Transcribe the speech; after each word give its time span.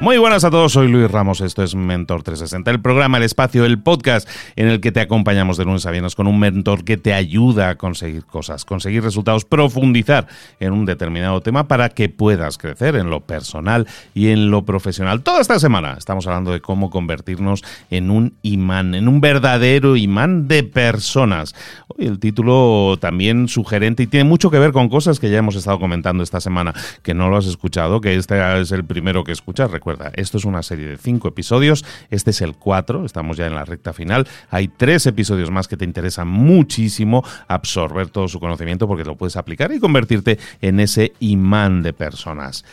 Muy 0.00 0.16
buenas 0.16 0.44
a 0.44 0.50
todos, 0.50 0.74
soy 0.74 0.86
Luis 0.86 1.10
Ramos, 1.10 1.40
esto 1.40 1.64
es 1.64 1.74
Mentor 1.74 2.22
360, 2.22 2.70
el 2.70 2.80
programa, 2.80 3.18
el 3.18 3.24
espacio, 3.24 3.64
el 3.64 3.80
podcast 3.80 4.28
en 4.54 4.68
el 4.68 4.80
que 4.80 4.92
te 4.92 5.00
acompañamos 5.00 5.56
de 5.56 5.64
lunes 5.64 5.86
a 5.86 5.90
viernes 5.90 6.14
con 6.14 6.28
un 6.28 6.38
mentor 6.38 6.84
que 6.84 6.96
te 6.96 7.14
ayuda 7.14 7.70
a 7.70 7.74
conseguir 7.74 8.24
cosas, 8.24 8.64
conseguir 8.64 9.02
resultados, 9.02 9.44
profundizar 9.44 10.28
en 10.60 10.72
un 10.72 10.86
determinado 10.86 11.40
tema 11.40 11.66
para 11.66 11.88
que 11.88 12.08
puedas 12.08 12.58
crecer 12.58 12.94
en 12.94 13.10
lo 13.10 13.22
personal 13.22 13.88
y 14.14 14.28
en 14.28 14.52
lo 14.52 14.64
profesional. 14.64 15.22
Toda 15.22 15.40
esta 15.40 15.58
semana 15.58 15.96
estamos 15.98 16.28
hablando 16.28 16.52
de 16.52 16.60
cómo 16.60 16.90
convertirnos 16.90 17.64
en 17.90 18.12
un 18.12 18.34
imán, 18.42 18.94
en 18.94 19.08
un 19.08 19.20
verdadero 19.20 19.96
imán 19.96 20.46
de 20.46 20.62
personas. 20.62 21.56
Hoy 21.88 22.06
el 22.06 22.20
título 22.20 22.98
también 23.00 23.48
sugerente 23.48 24.04
y 24.04 24.06
tiene 24.06 24.28
mucho 24.28 24.48
que 24.48 24.60
ver 24.60 24.70
con 24.70 24.88
cosas 24.88 25.18
que 25.18 25.28
ya 25.28 25.38
hemos 25.38 25.56
estado 25.56 25.80
comentando 25.80 26.22
esta 26.22 26.40
semana, 26.40 26.72
que 27.02 27.14
no 27.14 27.28
lo 27.28 27.36
has 27.36 27.46
escuchado, 27.46 28.00
que 28.00 28.14
este 28.14 28.60
es 28.60 28.70
el 28.70 28.84
primero 28.84 29.24
que 29.24 29.32
escuchas 29.32 29.72
esto 30.14 30.38
es 30.38 30.44
una 30.44 30.62
serie 30.62 30.86
de 30.86 30.96
cinco 30.96 31.28
episodios, 31.28 31.84
este 32.10 32.30
es 32.30 32.40
el 32.40 32.54
cuatro, 32.54 33.04
estamos 33.04 33.36
ya 33.36 33.46
en 33.46 33.54
la 33.54 33.64
recta 33.64 33.92
final, 33.92 34.26
hay 34.50 34.68
tres 34.68 35.06
episodios 35.06 35.50
más 35.50 35.68
que 35.68 35.76
te 35.76 35.84
interesan 35.84 36.28
muchísimo 36.28 37.24
absorber 37.46 38.08
todo 38.08 38.28
su 38.28 38.40
conocimiento 38.40 38.86
porque 38.86 39.04
lo 39.04 39.16
puedes 39.16 39.36
aplicar 39.36 39.72
y 39.72 39.80
convertirte 39.80 40.38
en 40.60 40.80
ese 40.80 41.12
imán 41.20 41.82
de 41.82 41.92
personas 41.92 42.64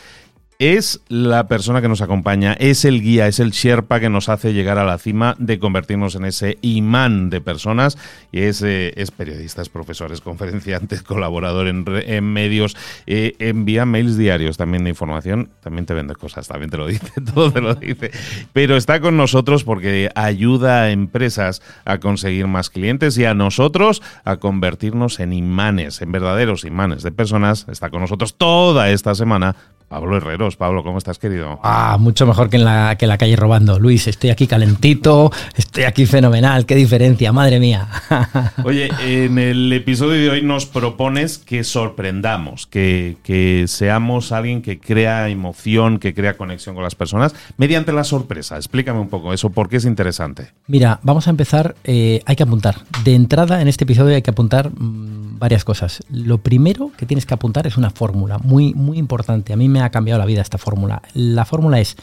es 0.58 1.00
la 1.08 1.48
persona 1.48 1.82
que 1.82 1.88
nos 1.88 2.00
acompaña, 2.00 2.54
es 2.54 2.84
el 2.84 3.02
guía, 3.02 3.26
es 3.26 3.40
el 3.40 3.50
Sherpa 3.50 4.00
que 4.00 4.08
nos 4.08 4.28
hace 4.28 4.54
llegar 4.54 4.78
a 4.78 4.84
la 4.84 4.98
cima 4.98 5.34
de 5.38 5.58
convertirnos 5.58 6.14
en 6.14 6.24
ese 6.24 6.58
imán 6.62 7.30
de 7.30 7.40
personas 7.40 7.98
y 8.32 8.40
es, 8.40 8.62
eh, 8.62 8.92
es 8.96 9.10
periodista, 9.10 9.62
es 9.62 9.68
profesor, 9.68 10.12
es 10.12 10.20
conferenciante, 10.20 11.00
colaborador 11.06 11.68
en, 11.68 12.24
medios, 12.24 12.76
eh, 13.06 13.34
envía 13.38 13.84
mails 13.84 14.16
diarios 14.16 14.56
también 14.56 14.84
de 14.84 14.90
información, 14.90 15.50
también 15.60 15.86
te 15.86 15.94
vende 15.94 16.14
cosas, 16.14 16.48
también 16.48 16.70
te 16.70 16.78
lo 16.78 16.86
dice, 16.86 17.20
todo 17.34 17.52
te 17.52 17.60
lo 17.60 17.74
dice, 17.74 18.10
pero 18.52 18.76
está 18.76 19.00
con 19.00 19.16
nosotros 19.16 19.64
porque 19.64 20.10
ayuda 20.14 20.82
a 20.82 20.90
empresas 20.90 21.62
a 21.84 21.98
conseguir 21.98 22.46
más 22.46 22.70
clientes 22.70 23.18
y 23.18 23.24
a 23.24 23.34
nosotros 23.34 24.02
a 24.24 24.36
convertirnos 24.36 25.20
en 25.20 25.32
imanes, 25.32 26.00
en 26.00 26.12
verdaderos 26.12 26.64
imanes 26.64 27.02
de 27.02 27.12
personas. 27.12 27.66
Está 27.68 27.90
con 27.90 28.00
nosotros 28.00 28.36
toda 28.36 28.90
esta 28.90 29.14
semana 29.14 29.56
Pablo 29.88 30.16
Herreros, 30.16 30.56
Pablo, 30.56 30.82
¿cómo 30.82 30.98
estás, 30.98 31.18
querido? 31.18 31.60
Ah, 31.62 31.96
mucho 32.00 32.26
mejor 32.26 32.50
que 32.50 32.56
en 32.56 32.64
la, 32.64 32.96
que 32.98 33.06
la 33.06 33.18
calle 33.18 33.36
robando. 33.36 33.78
Luis, 33.78 34.08
estoy 34.08 34.30
aquí 34.30 34.48
calentito, 34.48 35.30
estoy 35.54 35.84
aquí 35.84 36.06
fenomenal, 36.06 36.66
qué 36.66 36.74
diferencia, 36.74 37.32
madre 37.32 37.60
mía. 37.60 37.86
Oye, 38.64 38.90
en 39.00 39.38
el 39.38 39.72
episodio 39.72 40.20
de 40.20 40.30
hoy 40.30 40.42
nos 40.42 40.66
propones 40.66 41.38
que 41.38 41.62
sorprendamos, 41.62 42.66
que, 42.66 43.16
que, 43.22 43.66
seamos 43.68 44.32
alguien 44.32 44.60
que 44.60 44.80
crea 44.80 45.28
emoción, 45.28 45.98
que 45.98 46.14
crea 46.14 46.36
conexión 46.36 46.74
con 46.74 46.82
las 46.82 46.96
personas 46.96 47.34
mediante 47.56 47.92
la 47.92 48.02
sorpresa. 48.02 48.56
Explícame 48.56 48.98
un 48.98 49.08
poco 49.08 49.32
eso, 49.32 49.50
¿por 49.50 49.68
qué 49.68 49.76
es 49.76 49.84
interesante? 49.84 50.50
Mira, 50.66 50.98
vamos 51.04 51.28
a 51.28 51.30
empezar, 51.30 51.76
eh, 51.84 52.22
hay 52.26 52.34
que 52.34 52.42
apuntar. 52.42 52.76
De 53.04 53.14
entrada, 53.14 53.62
en 53.62 53.68
este 53.68 53.84
episodio 53.84 54.16
hay 54.16 54.22
que 54.22 54.30
apuntar 54.30 54.70
mm, 54.70 55.25
varias 55.38 55.64
cosas. 55.64 56.02
Lo 56.10 56.38
primero 56.38 56.90
que 56.96 57.06
tienes 57.06 57.26
que 57.26 57.34
apuntar 57.34 57.66
es 57.66 57.76
una 57.76 57.90
fórmula 57.90 58.38
muy, 58.38 58.74
muy 58.74 58.98
importante. 58.98 59.52
A 59.52 59.56
mí 59.56 59.68
me 59.68 59.80
ha 59.80 59.90
cambiado 59.90 60.18
la 60.18 60.26
vida 60.26 60.42
esta 60.42 60.58
fórmula. 60.58 61.02
La 61.14 61.44
fórmula 61.44 61.80
es 61.80 61.96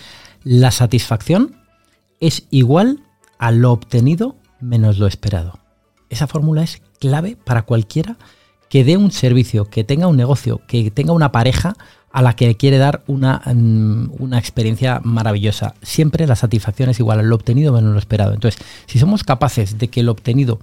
la 0.44 0.72
satisfacción 0.72 1.56
es 2.20 2.46
igual 2.52 3.02
a 3.38 3.52
lo 3.52 3.72
obtenido 3.72 4.36
menos 4.62 4.98
lo 4.98 5.08
esperado. 5.08 5.60
Esa 6.10 6.28
fórmula 6.28 6.64
es 6.64 6.82
clave 7.00 7.38
para 7.44 7.64
cualquiera 7.64 8.18
que 8.70 8.84
dé 8.84 8.98
un 8.98 9.12
servicio, 9.12 9.66
que 9.66 9.84
tenga 9.84 10.08
un 10.08 10.18
negocio, 10.18 10.62
que 10.68 10.90
tenga 10.90 11.14
una 11.14 11.32
pareja 11.32 11.76
a 12.12 12.22
la 12.22 12.36
que 12.36 12.56
quiere 12.56 12.78
dar 12.78 13.04
una, 13.08 13.42
mm, 13.46 14.12
una, 14.20 14.38
experiencia 14.38 15.02
maravillosa. 15.04 15.74
Siempre 15.82 16.28
la 16.28 16.36
satisfacción 16.36 16.90
es 16.90 17.00
igual 17.00 17.20
a 17.20 17.24
lo 17.24 17.36
obtenido 17.36 17.74
menos 17.74 17.92
lo 17.92 18.00
esperado. 18.00 18.34
Entonces, 18.34 18.64
si 18.86 19.00
somos 19.00 19.24
capaces 19.24 19.78
de 19.80 19.90
que 19.90 20.04
lo 20.04 20.12
obtenido 20.12 20.60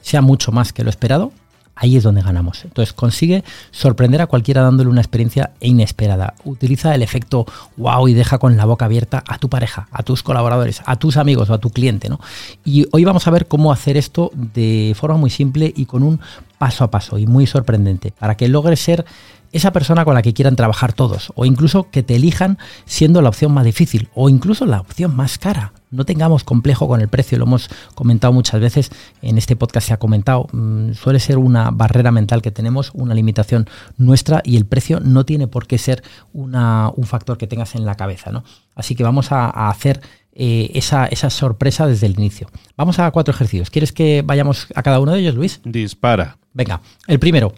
sea 0.00 0.22
mucho 0.22 0.52
más 0.52 0.72
que 0.72 0.84
lo 0.84 0.90
esperado, 0.90 1.32
ahí 1.74 1.96
es 1.96 2.02
donde 2.02 2.22
ganamos. 2.22 2.64
Entonces 2.64 2.92
consigue 2.92 3.44
sorprender 3.70 4.20
a 4.20 4.26
cualquiera 4.26 4.62
dándole 4.62 4.90
una 4.90 5.00
experiencia 5.00 5.52
inesperada. 5.60 6.34
Utiliza 6.44 6.94
el 6.94 7.02
efecto 7.02 7.46
wow 7.76 8.08
y 8.08 8.14
deja 8.14 8.38
con 8.38 8.56
la 8.56 8.64
boca 8.64 8.84
abierta 8.84 9.22
a 9.26 9.38
tu 9.38 9.48
pareja, 9.48 9.88
a 9.90 10.02
tus 10.02 10.22
colaboradores, 10.22 10.82
a 10.86 10.96
tus 10.96 11.16
amigos 11.16 11.50
o 11.50 11.54
a 11.54 11.58
tu 11.58 11.70
cliente. 11.70 12.08
¿no? 12.08 12.20
Y 12.64 12.86
hoy 12.92 13.04
vamos 13.04 13.26
a 13.26 13.30
ver 13.30 13.46
cómo 13.46 13.72
hacer 13.72 13.96
esto 13.96 14.30
de 14.34 14.94
forma 14.96 15.16
muy 15.16 15.30
simple 15.30 15.72
y 15.74 15.86
con 15.86 16.02
un 16.02 16.20
paso 16.58 16.84
a 16.84 16.90
paso 16.90 17.18
y 17.18 17.26
muy 17.26 17.46
sorprendente 17.46 18.12
para 18.18 18.36
que 18.36 18.48
logres 18.48 18.80
ser 18.80 19.04
esa 19.52 19.72
persona 19.72 20.04
con 20.04 20.14
la 20.14 20.22
que 20.22 20.34
quieran 20.34 20.56
trabajar 20.56 20.92
todos, 20.92 21.32
o 21.34 21.44
incluso 21.44 21.90
que 21.90 22.02
te 22.02 22.16
elijan 22.16 22.58
siendo 22.84 23.22
la 23.22 23.28
opción 23.28 23.52
más 23.52 23.64
difícil, 23.64 24.08
o 24.14 24.28
incluso 24.28 24.66
la 24.66 24.80
opción 24.80 25.14
más 25.14 25.38
cara. 25.38 25.72
No 25.90 26.06
tengamos 26.06 26.42
complejo 26.42 26.88
con 26.88 27.02
el 27.02 27.08
precio, 27.08 27.36
lo 27.38 27.44
hemos 27.44 27.68
comentado 27.94 28.32
muchas 28.32 28.60
veces, 28.60 28.90
en 29.20 29.36
este 29.36 29.56
podcast 29.56 29.88
se 29.88 29.92
ha 29.92 29.98
comentado, 29.98 30.48
mm, 30.52 30.94
suele 30.94 31.20
ser 31.20 31.36
una 31.36 31.70
barrera 31.70 32.10
mental 32.10 32.40
que 32.40 32.50
tenemos, 32.50 32.90
una 32.94 33.14
limitación 33.14 33.68
nuestra 33.98 34.40
y 34.42 34.56
el 34.56 34.64
precio 34.64 35.00
no 35.00 35.26
tiene 35.26 35.48
por 35.48 35.66
qué 35.66 35.76
ser 35.76 36.02
una, 36.32 36.90
un 36.96 37.04
factor 37.04 37.36
que 37.36 37.46
tengas 37.46 37.74
en 37.74 37.84
la 37.84 37.94
cabeza. 37.94 38.32
¿no? 38.32 38.44
Así 38.74 38.94
que 38.94 39.04
vamos 39.04 39.32
a, 39.32 39.50
hacer 39.68 40.00
eh, 40.32 40.70
esa, 40.74 41.06
esa, 41.06 41.28
sorpresa 41.28 41.86
desde 41.86 42.06
el 42.06 42.14
inicio. 42.14 42.48
Vamos 42.74 42.98
a 42.98 43.10
cuatro 43.10 43.34
ejercicios. 43.34 43.68
¿Quieres 43.68 43.92
que 43.92 44.22
vayamos 44.24 44.68
a 44.74 44.82
cada 44.82 44.98
uno 44.98 45.12
de 45.12 45.20
ellos, 45.20 45.34
Luis? 45.34 45.60
Dispara. 45.64 46.38
Venga, 46.54 46.80
el 47.06 47.18
primero, 47.18 47.52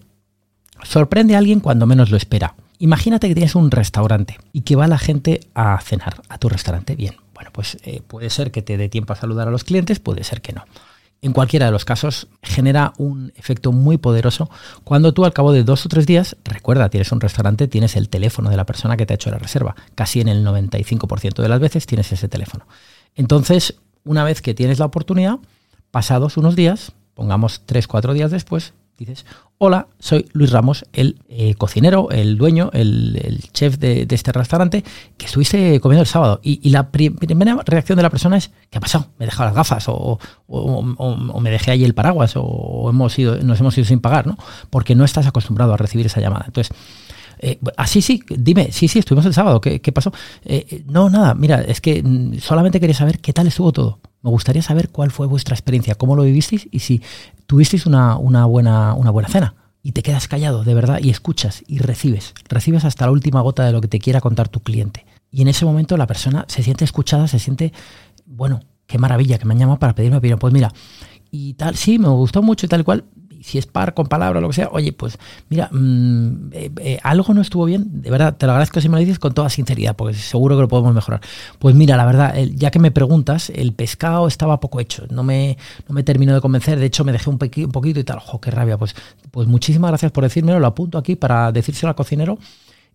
Sorprende 0.83 1.35
a 1.35 1.39
alguien 1.39 1.61
cuando 1.61 1.87
menos 1.87 2.11
lo 2.11 2.17
espera. 2.17 2.55
Imagínate 2.79 3.29
que 3.29 3.35
tienes 3.35 3.55
un 3.55 3.71
restaurante 3.71 4.39
y 4.53 4.63
que 4.63 4.77
va 4.77 4.87
la 4.87 4.99
gente 4.99 5.41
a 5.55 5.81
cenar 5.81 6.23
a 6.29 6.39
tu 6.39 6.49
restaurante. 6.49 6.97
Bien, 6.97 7.17
bueno, 7.33 7.51
pues 7.53 7.79
eh, 7.85 8.03
puede 8.07 8.31
ser 8.31 8.51
que 8.51 8.63
te 8.63 8.77
dé 8.77 8.89
tiempo 8.89 9.13
a 9.13 9.17
saludar 9.17 9.49
a 9.49 9.51
los 9.51 9.65
clientes, 9.65 10.01
puede 10.01 10.25
ser 10.25 10.43
que 10.43 10.53
no. 10.53 10.65
En 11.23 11.33
cualquiera 11.33 11.65
de 11.67 11.73
los 11.73 11.87
casos, 11.87 12.29
genera 12.43 12.93
un 12.99 13.33
efecto 13.37 13.73
muy 13.73 13.97
poderoso 13.97 14.51
cuando 14.83 15.15
tú 15.15 15.25
al 15.25 15.33
cabo 15.33 15.53
de 15.53 15.65
dos 15.65 15.87
o 15.87 15.89
tres 15.89 16.07
días, 16.07 16.37
recuerda, 16.45 16.91
tienes 16.91 17.13
un 17.13 17.21
restaurante, 17.21 17.67
tienes 17.67 17.97
el 17.97 18.11
teléfono 18.11 18.51
de 18.51 18.59
la 18.59 18.67
persona 18.67 18.99
que 18.99 19.07
te 19.07 19.15
ha 19.15 19.17
hecho 19.17 19.31
la 19.31 19.39
reserva. 19.39 19.75
Casi 19.95 20.21
en 20.21 20.29
el 20.29 20.45
95% 20.45 21.41
de 21.41 21.49
las 21.49 21.61
veces 21.61 21.87
tienes 21.87 22.13
ese 22.13 22.29
teléfono. 22.29 22.67
Entonces, 23.15 23.77
una 24.05 24.23
vez 24.23 24.43
que 24.43 24.53
tienes 24.53 24.79
la 24.79 24.85
oportunidad, 24.85 25.39
pasados 25.91 26.37
unos 26.37 26.57
días, 26.57 26.93
pongamos 27.15 27.63
tres, 27.65 27.87
cuatro 27.87 28.13
días 28.13 28.31
después, 28.31 28.75
dices, 28.99 29.27
hola, 29.59 29.89
soy 29.99 30.29
Luis 30.33 30.51
Ramos, 30.51 30.85
el 30.93 31.21
eh, 31.29 31.55
cocinero, 31.55 32.11
el 32.11 32.37
dueño, 32.37 32.71
el, 32.73 33.41
chef 33.53 33.79
de, 33.79 34.07
este 34.09 34.33
restaurante 34.33 34.85
que 35.17 35.27
estuviste 35.27 35.81
comiendo 35.81 36.03
el 36.03 36.07
sábado. 36.07 36.41
Y, 36.43 36.69
la 36.71 36.91
primera 36.91 37.57
reacción 37.65 37.97
de 37.97 38.03
la 38.03 38.11
persona 38.11 38.37
es, 38.37 38.51
¿qué 38.71 38.79
ha 38.79 38.81
pasado? 38.81 39.09
¿Me 39.19 39.25
he 39.25 39.29
dejado 39.29 39.49
las 39.49 39.57
gafas? 39.57 39.85
¿O, 39.89 40.19
me 41.41 41.51
dejé 41.51 41.73
ahí 41.73 41.85
el 41.85 41.95
paraguas? 41.95 42.35
¿O 42.37 42.89
hemos 42.91 43.19
ido, 43.19 43.37
nos 43.43 43.61
hemos 43.61 43.77
ido 43.77 43.85
sin 43.85 44.01
pagar? 44.01 44.27
¿no? 44.27 44.37
Porque 44.71 44.95
no 44.95 45.05
estás 45.05 45.27
acostumbrado 45.27 45.75
a 45.75 45.77
recibir 45.77 46.07
esa 46.07 46.21
llamada. 46.21 46.45
Entonces, 46.47 46.75
eh, 47.39 47.59
ah, 47.77 47.87
sí, 47.87 48.01
sí, 48.01 48.23
dime, 48.29 48.71
sí, 48.73 48.89
sí, 48.89 49.01
estuvimos 49.01 49.27
el 49.27 49.35
sábado, 49.35 49.61
¿qué, 49.61 49.93
pasó? 49.93 50.13
Eh, 50.45 50.85
no, 50.87 51.11
nada, 51.11 51.35
mira, 51.35 51.61
es 51.61 51.81
que 51.81 52.03
mm, 52.03 52.39
solamente 52.39 52.81
quería 52.81 52.95
saber 52.95 53.19
qué 53.21 53.33
tal 53.33 53.47
estuvo 53.47 53.73
todo. 53.73 54.01
Me 54.25 54.31
gustaría 54.31 54.63
saber 54.63 54.89
cuál 54.89 55.11
fue 55.11 55.27
vuestra 55.27 55.55
experiencia, 55.55 55.97
cómo 55.97 56.17
lo 56.17 56.23
vivisteis 56.23 56.67
y 56.71 56.79
si 56.79 57.03
tuvisteis 57.47 57.85
una, 57.85 58.17
buena, 58.17 58.95
una 58.95 59.11
buena 59.11 59.29
cena. 59.29 59.55
Y 59.83 59.93
te 59.93 60.03
quedas 60.03 60.29
callado, 60.29 60.65
de 60.65 60.73
verdad, 60.73 60.99
y 61.03 61.11
escuchas 61.11 61.63
y 61.67 61.77
recibes. 61.77 62.33
Recibes 62.49 62.87
hasta 62.87 63.05
la 63.05 63.13
última 63.13 63.43
gota 63.43 63.67
de 63.67 63.73
lo 63.73 63.83
que 63.83 63.89
te 63.89 63.99
quiera 63.99 64.23
contar 64.23 64.49
tu 64.49 64.61
cliente. 64.61 65.05
Y 65.31 65.43
en 65.43 65.49
ese 65.49 65.67
momento 65.67 65.99
la 65.99 66.07
persona 66.07 66.47
se 66.49 66.63
siente 66.63 66.87
escuchada, 66.87 67.29
se 67.29 67.39
siente, 67.39 67.75
bueno, 68.25 68.61
qué 68.87 68.97
maravilla 68.97 69.37
que 69.37 69.45
me 69.45 69.53
han 69.53 69.61
llamado 69.61 69.79
para 69.79 69.95
pedirme 69.95 70.17
opinión. 70.17 70.39
Pues 70.39 70.55
mira, 70.55 70.73
y 71.31 71.53
tal, 71.53 71.77
sí, 71.77 71.99
me 71.99 72.09
gustó 72.09 72.41
mucho 72.43 72.65
y 72.65 72.71
tal 72.71 72.83
cual 72.83 73.05
si 73.45 73.59
es 73.59 73.67
par 73.67 73.93
con 73.93 74.07
palabra 74.07 74.39
o 74.39 74.41
lo 74.41 74.49
que 74.49 74.55
sea, 74.55 74.71
oye, 74.73 74.95
pues 74.95 75.19
mira, 75.51 75.69
mm, 75.71 76.49
eh, 76.53 76.71
eh, 76.79 76.99
algo 77.03 77.35
no 77.35 77.43
estuvo 77.43 77.67
bien, 77.67 78.01
de 78.01 78.11
verdad, 78.11 78.35
te 78.39 78.47
lo 78.47 78.53
agradezco 78.53 78.81
si 78.81 78.89
me 78.89 78.97
lo 78.97 79.01
dices 79.01 79.19
con 79.19 79.35
toda 79.35 79.51
sinceridad, 79.51 79.95
porque 79.95 80.15
seguro 80.15 80.57
que 80.57 80.63
lo 80.63 80.69
podemos 80.69 80.95
mejorar. 80.95 81.21
Pues 81.59 81.75
mira, 81.75 81.99
la 81.99 82.07
verdad, 82.07 82.35
ya 82.55 82.71
que 82.71 82.79
me 82.79 82.91
preguntas, 82.91 83.51
el 83.55 83.75
pescado 83.75 84.27
estaba 84.29 84.61
poco 84.61 84.81
hecho, 84.81 85.05
no 85.11 85.23
me, 85.23 85.59
no 85.87 85.95
me 85.95 86.03
terminó 86.03 86.33
de 86.33 86.41
convencer, 86.41 86.79
de 86.79 86.87
hecho 86.87 87.05
me 87.05 87.13
dejé 87.13 87.29
un, 87.29 87.39
un 87.39 87.73
poquito 87.73 88.01
y 88.01 88.05
tal, 88.05 88.17
ojo, 88.17 88.41
qué 88.41 88.51
rabia, 88.51 88.79
pues, 88.79 88.97
pues 89.31 89.47
muchísimas 89.47 89.91
gracias 89.91 90.11
por 90.11 90.25
decírmelo, 90.25 90.59
lo 90.59 90.67
apunto 90.67 90.97
aquí 90.97 91.15
para 91.15 91.53
decírselo 91.53 91.91
al 91.91 91.97
cocinero 91.97 92.39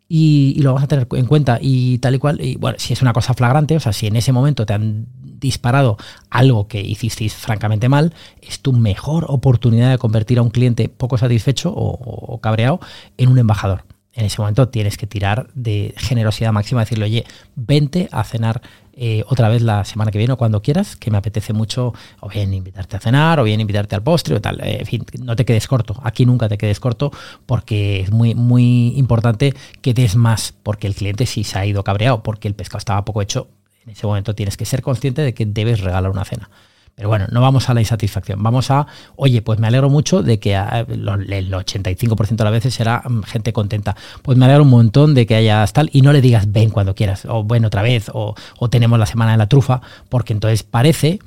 y, 0.10 0.60
lo 0.62 0.72
vamos 0.72 0.84
a 0.84 0.88
tener 0.88 1.08
en 1.12 1.28
cuenta 1.28 1.60
y 1.62 2.00
tal 2.00 2.16
y 2.16 2.20
cual. 2.20 2.42
Y 2.42 2.56
bueno, 2.56 2.78
si 2.80 2.94
es 2.94 3.02
una 3.02 3.14
cosa 3.14 3.34
flagrante, 3.34 3.76
o 3.76 3.80
sea, 3.80 3.94
si 3.94 4.08
en 4.08 4.16
ese 4.16 4.34
momento 4.34 4.66
te 4.66 4.74
han 4.74 5.06
disparado 5.22 5.98
algo 6.30 6.68
que 6.68 6.82
hicisteis 6.82 7.36
francamente 7.36 7.88
mal, 7.88 8.14
es 8.42 8.60
tu 8.60 8.74
mejor 8.74 9.26
oportunidad 9.30 9.92
de 9.92 9.98
convertir 10.00 10.40
a 10.40 10.42
un 10.42 10.50
cliente 10.50 10.90
poco 10.90 11.18
satisfecho 11.18 11.72
o 11.74 12.42
cabreado 12.42 12.80
en 13.18 13.30
un 13.30 13.38
embajador 13.38 13.84
en 14.14 14.26
ese 14.26 14.42
momento 14.42 14.70
tienes 14.70 14.98
que 14.98 15.08
tirar 15.08 15.50
de 15.54 15.94
generosidad 15.98 16.52
máxima, 16.52 16.82
decirle, 16.82 17.06
oye, 17.06 17.26
vente 17.56 18.10
a 18.12 18.24
cenar 18.24 18.62
eh, 18.94 19.24
otra 19.28 19.48
vez 19.48 19.62
la 19.62 19.86
semana 19.86 20.12
que 20.12 20.18
viene 20.18 20.34
o 20.34 20.38
cuando 20.38 20.62
quieras, 20.62 20.98
que 20.98 21.10
me 21.10 21.18
apetece 21.18 21.54
mucho 21.54 21.94
o 22.20 22.28
bien 22.28 22.54
invitarte 22.54 22.98
a 22.98 23.00
cenar 23.00 23.40
o 23.40 23.44
bien 23.44 23.62
invitarte 23.62 23.96
al 23.96 24.04
postre 24.04 24.36
o 24.36 24.42
tal. 24.42 24.60
Eh, 24.62 24.80
en 24.80 24.86
fin, 24.86 25.06
no 25.24 25.36
te 25.36 25.46
quedes 25.46 25.68
corto. 25.68 25.96
Aquí 26.04 26.26
nunca 26.26 26.50
te 26.50 26.58
quedes 26.58 26.80
corto 26.80 27.12
porque 27.46 28.02
es 28.02 28.12
muy, 28.12 28.36
muy 28.36 28.94
importante 28.98 29.54
que 29.82 29.94
des 29.94 30.16
más, 30.16 30.54
porque 30.64 30.88
el 30.88 30.96
cliente 30.96 31.26
sí 31.26 31.46
se 31.46 31.60
ha 31.60 31.66
ido 31.66 31.84
cabreado, 31.84 32.24
porque 32.24 32.48
el 32.48 32.56
pescado 32.56 32.80
estaba 32.80 33.06
poco 33.06 33.22
hecho. 33.22 33.48
En 33.86 33.92
ese 33.92 34.06
momento 34.06 34.36
tienes 34.36 34.58
que 34.58 34.66
ser 34.66 34.82
consciente 34.82 35.22
de 35.22 35.34
que 35.34 35.46
debes 35.46 35.80
regalar 35.80 36.12
una 36.12 36.26
cena. 36.26 36.50
Pero 37.00 37.08
bueno, 37.08 37.28
no 37.32 37.40
vamos 37.40 37.70
a 37.70 37.74
la 37.74 37.80
insatisfacción, 37.80 38.44
vamos 38.44 38.72
a, 38.72 38.86
oye, 39.16 39.42
pues 39.42 39.58
me 39.58 39.68
alegro 39.68 39.90
mucho 39.90 40.22
de 40.22 40.38
que 40.38 40.58
ah, 40.58 40.86
el 40.86 41.06
85% 41.06 42.36
de 42.36 42.44
las 42.44 42.52
veces 42.52 42.74
será 42.74 43.04
mm, 43.08 43.24
gente 43.24 43.54
contenta. 43.54 43.96
Pues 44.22 44.38
me 44.38 44.44
alegro 44.44 44.64
un 44.64 44.70
montón 44.70 45.14
de 45.14 45.26
que 45.26 45.36
hayas 45.36 45.72
tal 45.72 45.90
y 45.94 46.02
no 46.02 46.12
le 46.12 46.20
digas 46.20 46.52
ven 46.52 46.72
cuando 46.72 46.96
quieras, 46.96 47.26
o 47.26 47.46
ven 47.46 47.64
otra 47.64 47.84
vez, 47.84 48.12
o, 48.14 48.36
o 48.58 48.70
tenemos 48.70 49.00
la 49.00 49.06
semana 49.06 49.32
de 49.32 49.38
la 49.38 49.48
trufa, 49.48 49.80
porque 50.10 50.34
entonces 50.34 50.64
parece 50.64 51.20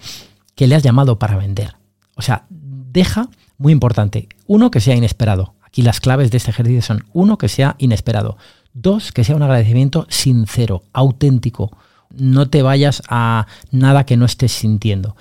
que 0.54 0.66
le 0.66 0.74
has 0.74 0.82
llamado 0.82 1.18
para 1.18 1.38
vender. 1.38 1.74
O 2.16 2.20
sea, 2.20 2.44
deja, 2.50 3.30
muy 3.56 3.72
importante, 3.72 4.28
uno, 4.46 4.70
que 4.70 4.80
sea 4.80 4.94
inesperado. 4.94 5.54
Aquí 5.62 5.80
las 5.80 6.00
claves 6.00 6.30
de 6.30 6.36
este 6.36 6.50
ejercicio 6.50 6.82
son, 6.82 7.06
uno, 7.14 7.38
que 7.38 7.48
sea 7.48 7.76
inesperado. 7.78 8.36
Dos, 8.74 9.10
que 9.10 9.24
sea 9.24 9.36
un 9.36 9.42
agradecimiento 9.42 10.04
sincero, 10.10 10.82
auténtico. 10.92 11.74
No 12.10 12.50
te 12.50 12.60
vayas 12.60 13.02
a 13.08 13.46
nada 13.70 14.04
que 14.04 14.18
no 14.18 14.26
estés 14.26 14.52
sintiendo. 14.52 15.16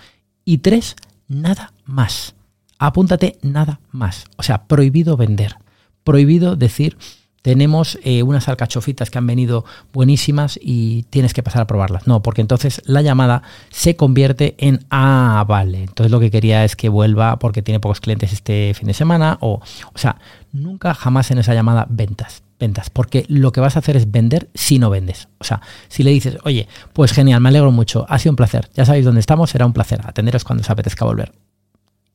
Y 0.45 0.59
tres, 0.59 0.95
nada 1.27 1.73
más. 1.85 2.35
Apúntate 2.79 3.37
nada 3.41 3.79
más. 3.91 4.25
O 4.37 4.43
sea, 4.43 4.63
prohibido 4.63 5.17
vender. 5.17 5.55
Prohibido 6.03 6.55
decir, 6.55 6.97
tenemos 7.41 7.99
eh, 8.03 8.23
unas 8.23 8.47
alcachofitas 8.47 9.09
que 9.09 9.17
han 9.17 9.27
venido 9.27 9.65
buenísimas 9.93 10.59
y 10.61 11.03
tienes 11.09 11.33
que 11.33 11.43
pasar 11.43 11.61
a 11.61 11.67
probarlas. 11.67 12.07
No, 12.07 12.21
porque 12.21 12.41
entonces 12.41 12.81
la 12.85 13.01
llamada 13.01 13.43
se 13.69 13.95
convierte 13.95 14.55
en, 14.57 14.85
ah, 14.89 15.45
vale. 15.47 15.83
Entonces 15.83 16.11
lo 16.11 16.19
que 16.19 16.31
quería 16.31 16.63
es 16.63 16.75
que 16.75 16.89
vuelva 16.89 17.37
porque 17.37 17.61
tiene 17.61 17.79
pocos 17.79 18.01
clientes 18.01 18.33
este 18.33 18.73
fin 18.73 18.87
de 18.87 18.93
semana. 18.93 19.37
O, 19.41 19.61
o 19.93 19.97
sea, 19.97 20.17
nunca 20.51 20.93
jamás 20.93 21.31
en 21.31 21.39
esa 21.39 21.53
llamada 21.53 21.87
ventas 21.89 22.43
ventas, 22.61 22.89
porque 22.89 23.25
lo 23.27 23.51
que 23.51 23.59
vas 23.59 23.75
a 23.75 23.79
hacer 23.79 23.97
es 23.97 24.09
vender 24.09 24.49
si 24.53 24.79
no 24.79 24.89
vendes. 24.89 25.27
O 25.39 25.43
sea, 25.43 25.61
si 25.89 26.03
le 26.03 26.11
dices, 26.11 26.37
oye, 26.45 26.69
pues 26.93 27.11
genial, 27.11 27.41
me 27.41 27.49
alegro 27.49 27.71
mucho, 27.71 28.05
ha 28.07 28.17
sido 28.19 28.31
un 28.31 28.35
placer, 28.37 28.69
ya 28.73 28.85
sabéis 28.85 29.03
dónde 29.03 29.19
estamos, 29.19 29.49
será 29.49 29.65
un 29.65 29.73
placer, 29.73 29.99
atenderos 30.05 30.45
cuando 30.45 30.61
os 30.61 30.69
apetezca 30.69 31.03
volver. 31.03 31.33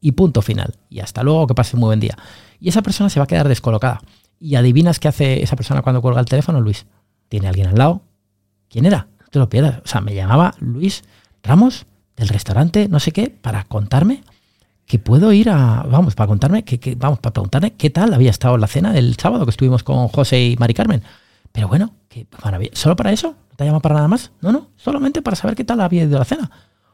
Y 0.00 0.12
punto 0.12 0.40
final. 0.40 0.74
Y 0.88 1.00
hasta 1.00 1.22
luego, 1.22 1.46
que 1.46 1.54
pase 1.54 1.76
un 1.76 1.80
buen 1.80 2.00
día. 2.00 2.16
Y 2.60 2.68
esa 2.68 2.82
persona 2.82 3.10
se 3.10 3.18
va 3.18 3.24
a 3.24 3.26
quedar 3.26 3.48
descolocada. 3.48 4.00
Y 4.38 4.54
adivinas 4.54 4.98
qué 5.00 5.08
hace 5.08 5.42
esa 5.42 5.56
persona 5.56 5.82
cuando 5.82 6.00
cuelga 6.00 6.20
el 6.20 6.26
teléfono, 6.26 6.60
Luis. 6.60 6.86
¿Tiene 7.28 7.48
alguien 7.48 7.66
al 7.66 7.76
lado? 7.76 8.02
¿Quién 8.68 8.86
era? 8.86 9.08
No 9.18 9.26
te 9.30 9.38
lo 9.38 9.48
pierdas. 9.48 9.80
O 9.84 9.88
sea, 9.88 10.00
me 10.00 10.14
llamaba 10.14 10.54
Luis 10.60 11.02
Ramos 11.42 11.86
del 12.16 12.28
restaurante, 12.28 12.88
no 12.88 13.00
sé 13.00 13.12
qué, 13.12 13.30
para 13.30 13.64
contarme 13.64 14.22
que 14.86 14.98
puedo 14.98 15.32
ir 15.32 15.50
a, 15.50 15.84
vamos, 15.88 16.14
para 16.14 16.28
contarme, 16.28 16.64
que, 16.64 16.94
vamos, 16.94 17.18
para 17.18 17.32
preguntarme 17.32 17.72
qué 17.74 17.90
tal 17.90 18.14
había 18.14 18.30
estado 18.30 18.56
la 18.56 18.66
cena 18.66 18.92
del 18.92 19.16
sábado 19.16 19.44
que 19.44 19.50
estuvimos 19.50 19.82
con 19.82 20.08
José 20.08 20.44
y 20.44 20.56
Mari 20.56 20.74
Carmen. 20.74 21.02
Pero 21.52 21.68
bueno, 21.68 21.94
qué 22.08 22.26
maravilla. 22.44 22.70
¿Solo 22.74 22.96
para 22.96 23.12
eso? 23.12 23.28
¿No 23.50 23.56
te 23.56 23.64
llama 23.64 23.80
para 23.80 23.96
nada 23.96 24.08
más? 24.08 24.32
No, 24.40 24.52
no, 24.52 24.68
solamente 24.76 25.22
para 25.22 25.36
saber 25.36 25.56
qué 25.56 25.64
tal 25.64 25.80
había 25.80 26.04
ido 26.04 26.18
la 26.18 26.24
cena. 26.24 26.50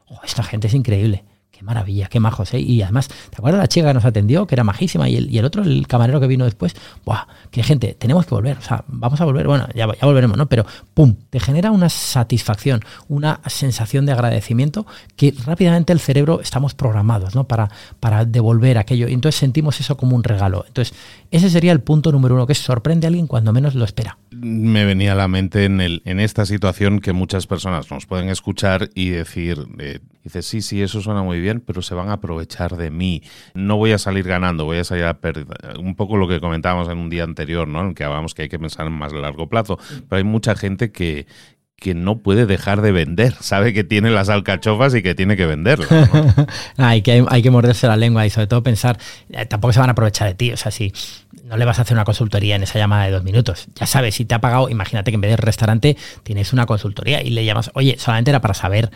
Oh, 0.07 0.19
esta 0.23 0.43
gente 0.43 0.67
es 0.67 0.73
increíble 0.73 1.23
maravilla, 1.61 2.07
qué 2.07 2.19
majos, 2.19 2.53
¿eh? 2.53 2.59
Y 2.59 2.81
además, 2.81 3.07
¿te 3.07 3.37
acuerdas 3.37 3.59
la 3.59 3.67
chica 3.67 3.87
que 3.87 3.93
nos 3.93 4.05
atendió, 4.05 4.47
que 4.47 4.55
era 4.55 4.63
majísima? 4.63 5.09
Y 5.09 5.17
el, 5.17 5.29
y 5.29 5.37
el 5.37 5.45
otro, 5.45 5.63
el 5.63 5.87
camarero 5.87 6.19
que 6.19 6.27
vino 6.27 6.45
después, 6.45 6.75
¡buah! 7.05 7.27
Que 7.51 7.63
gente, 7.63 7.95
tenemos 7.97 8.25
que 8.25 8.35
volver, 8.35 8.57
o 8.57 8.61
sea, 8.61 8.83
vamos 8.87 9.21
a 9.21 9.25
volver, 9.25 9.47
bueno, 9.47 9.67
ya, 9.75 9.87
ya 9.87 10.05
volveremos, 10.05 10.37
¿no? 10.37 10.47
Pero, 10.47 10.65
¡pum! 10.93 11.15
Te 11.29 11.39
genera 11.39 11.71
una 11.71 11.89
satisfacción, 11.89 12.81
una 13.07 13.39
sensación 13.45 14.05
de 14.05 14.13
agradecimiento 14.13 14.85
que 15.15 15.33
rápidamente 15.45 15.93
el 15.93 15.99
cerebro 15.99 16.41
estamos 16.41 16.73
programados, 16.73 17.35
¿no? 17.35 17.45
Para, 17.45 17.69
para 17.99 18.25
devolver 18.25 18.77
aquello. 18.77 19.07
Entonces 19.07 19.39
sentimos 19.39 19.79
eso 19.79 19.97
como 19.97 20.15
un 20.15 20.23
regalo. 20.23 20.65
Entonces, 20.67 20.95
ese 21.33 21.49
sería 21.49 21.71
el 21.71 21.81
punto 21.81 22.11
número 22.11 22.35
uno, 22.35 22.45
que 22.45 22.53
sorprende 22.53 23.07
a 23.07 23.09
alguien 23.09 23.25
cuando 23.25 23.51
menos 23.53 23.73
lo 23.73 23.85
espera. 23.85 24.19
Me 24.29 24.85
venía 24.85 25.13
a 25.13 25.15
la 25.15 25.27
mente 25.27 25.65
en, 25.65 25.81
el, 25.81 26.03
en 26.05 26.19
esta 26.19 26.45
situación 26.45 26.99
que 26.99 27.11
muchas 27.11 27.47
personas 27.47 27.89
nos 27.89 28.05
pueden 28.05 28.29
escuchar 28.29 28.91
y 28.93 29.09
decir, 29.09 29.65
eh, 29.79 29.97
dices, 30.23 30.45
sí, 30.45 30.61
sí, 30.61 30.83
eso 30.83 31.01
suena 31.01 31.23
muy 31.23 31.41
bien, 31.41 31.59
pero 31.59 31.81
se 31.81 31.95
van 31.95 32.09
a 32.09 32.13
aprovechar 32.13 32.77
de 32.77 32.91
mí. 32.91 33.23
No 33.55 33.77
voy 33.77 33.93
a 33.93 33.97
salir 33.97 34.27
ganando, 34.27 34.65
voy 34.65 34.77
a 34.77 34.83
salir 34.83 35.05
a 35.05 35.15
perder. 35.15 35.47
Un 35.79 35.95
poco 35.95 36.17
lo 36.17 36.27
que 36.27 36.39
comentábamos 36.39 36.87
en 36.87 36.99
un 36.99 37.09
día 37.09 37.23
anterior, 37.23 37.67
¿no? 37.67 37.81
En 37.81 37.95
que 37.95 38.03
hablábamos 38.03 38.35
que 38.35 38.43
hay 38.43 38.49
que 38.49 38.59
pensar 38.59 38.85
en 38.85 38.93
más 38.93 39.11
largo 39.11 39.49
plazo. 39.49 39.79
Pero 40.07 40.17
hay 40.17 40.23
mucha 40.23 40.55
gente 40.55 40.91
que, 40.91 41.25
que 41.83 41.93
no 41.93 42.19
puede 42.19 42.45
dejar 42.45 42.81
de 42.81 42.93
vender. 42.93 43.33
Sabe 43.41 43.73
que 43.73 43.83
tiene 43.83 44.09
las 44.09 44.29
alcachofas 44.29 44.95
y 44.95 45.03
que 45.03 45.15
tiene 45.15 45.35
que 45.35 45.45
venderlas. 45.45 45.89
hay, 46.77 47.01
que, 47.01 47.25
hay 47.27 47.41
que 47.41 47.51
morderse 47.51 47.87
la 47.87 47.97
lengua 47.97 48.25
y 48.25 48.29
sobre 48.29 48.47
todo 48.47 48.63
pensar, 48.63 48.97
eh, 49.29 49.45
tampoco 49.45 49.73
se 49.73 49.81
van 49.81 49.89
a 49.89 49.91
aprovechar 49.91 50.29
de 50.29 50.33
ti. 50.33 50.53
O 50.53 50.57
sea, 50.57 50.71
si 50.71 50.93
no 51.53 51.57
le 51.57 51.65
vas 51.65 51.79
a 51.79 51.83
hacer 51.83 51.95
una 51.95 52.03
consultoría 52.03 52.55
en 52.55 52.63
esa 52.63 52.79
llamada 52.79 53.05
de 53.05 53.11
dos 53.11 53.23
minutos, 53.23 53.67
ya 53.75 53.85
sabes, 53.85 54.15
si 54.15 54.25
te 54.25 54.35
ha 54.35 54.41
pagado, 54.41 54.69
imagínate 54.69 55.11
que 55.11 55.15
en 55.15 55.21
vez 55.21 55.31
de 55.31 55.37
restaurante 55.37 55.97
tienes 56.23 56.51
una 56.51 56.65
consultoría 56.65 57.21
y 57.21 57.29
le 57.29 57.45
llamas, 57.45 57.71
oye, 57.75 57.95
solamente 57.99 58.31
era 58.31 58.41
para 58.41 58.53
saber 58.53 58.91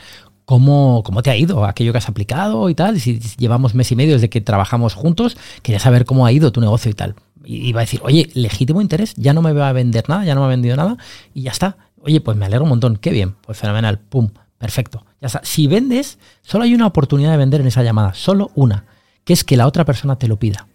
cómo, 0.45 1.03
cómo 1.05 1.21
te 1.21 1.29
ha 1.29 1.35
ido 1.35 1.65
aquello 1.65 1.91
que 1.91 1.99
has 1.99 2.09
aplicado 2.09 2.69
y 2.69 2.75
tal. 2.75 2.99
Si 2.99 3.19
llevamos 3.37 3.75
mes 3.75 3.91
y 3.91 3.95
medio 3.95 4.13
desde 4.13 4.29
que 4.29 4.41
trabajamos 4.41 4.93
juntos, 4.93 5.37
quería 5.61 5.79
saber 5.79 6.05
cómo 6.05 6.25
ha 6.25 6.31
ido 6.31 6.51
tu 6.51 6.61
negocio 6.61 6.89
y 6.89 6.93
tal. 6.93 7.15
Y 7.43 7.71
va 7.73 7.81
a 7.81 7.83
decir, 7.83 8.01
oye, 8.03 8.29
legítimo 8.33 8.81
interés, 8.81 9.13
ya 9.15 9.33
no 9.33 9.41
me 9.41 9.53
va 9.53 9.69
a 9.69 9.73
vender 9.73 10.09
nada, 10.09 10.25
ya 10.25 10.35
no 10.35 10.41
me 10.41 10.47
ha 10.47 10.49
vendido 10.49 10.75
nada 10.75 10.97
y 11.33 11.43
ya 11.43 11.51
está 11.51 11.77
Oye, 12.07 12.21
pues 12.21 12.37
me 12.37 12.45
alegro 12.45 12.63
un 12.63 12.69
montón, 12.69 12.95
qué 12.95 13.11
bien, 13.11 13.35
pues 13.41 13.57
fenomenal, 13.57 13.99
pum, 13.99 14.29
perfecto. 14.57 15.05
Ya 15.19 15.27
está. 15.27 15.41
Si 15.43 15.67
vendes, 15.67 16.19
solo 16.41 16.63
hay 16.63 16.73
una 16.73 16.87
oportunidad 16.87 17.31
de 17.31 17.37
vender 17.37 17.59
en 17.59 17.67
esa 17.67 17.83
llamada, 17.83 18.13
solo 18.13 18.49
una, 18.55 18.85
que 19.25 19.33
es 19.33 19.43
que 19.43 19.57
la 19.57 19.67
otra 19.67 19.83
persona 19.83 20.17
te 20.17 20.27
lo 20.27 20.37
pida. 20.37 20.67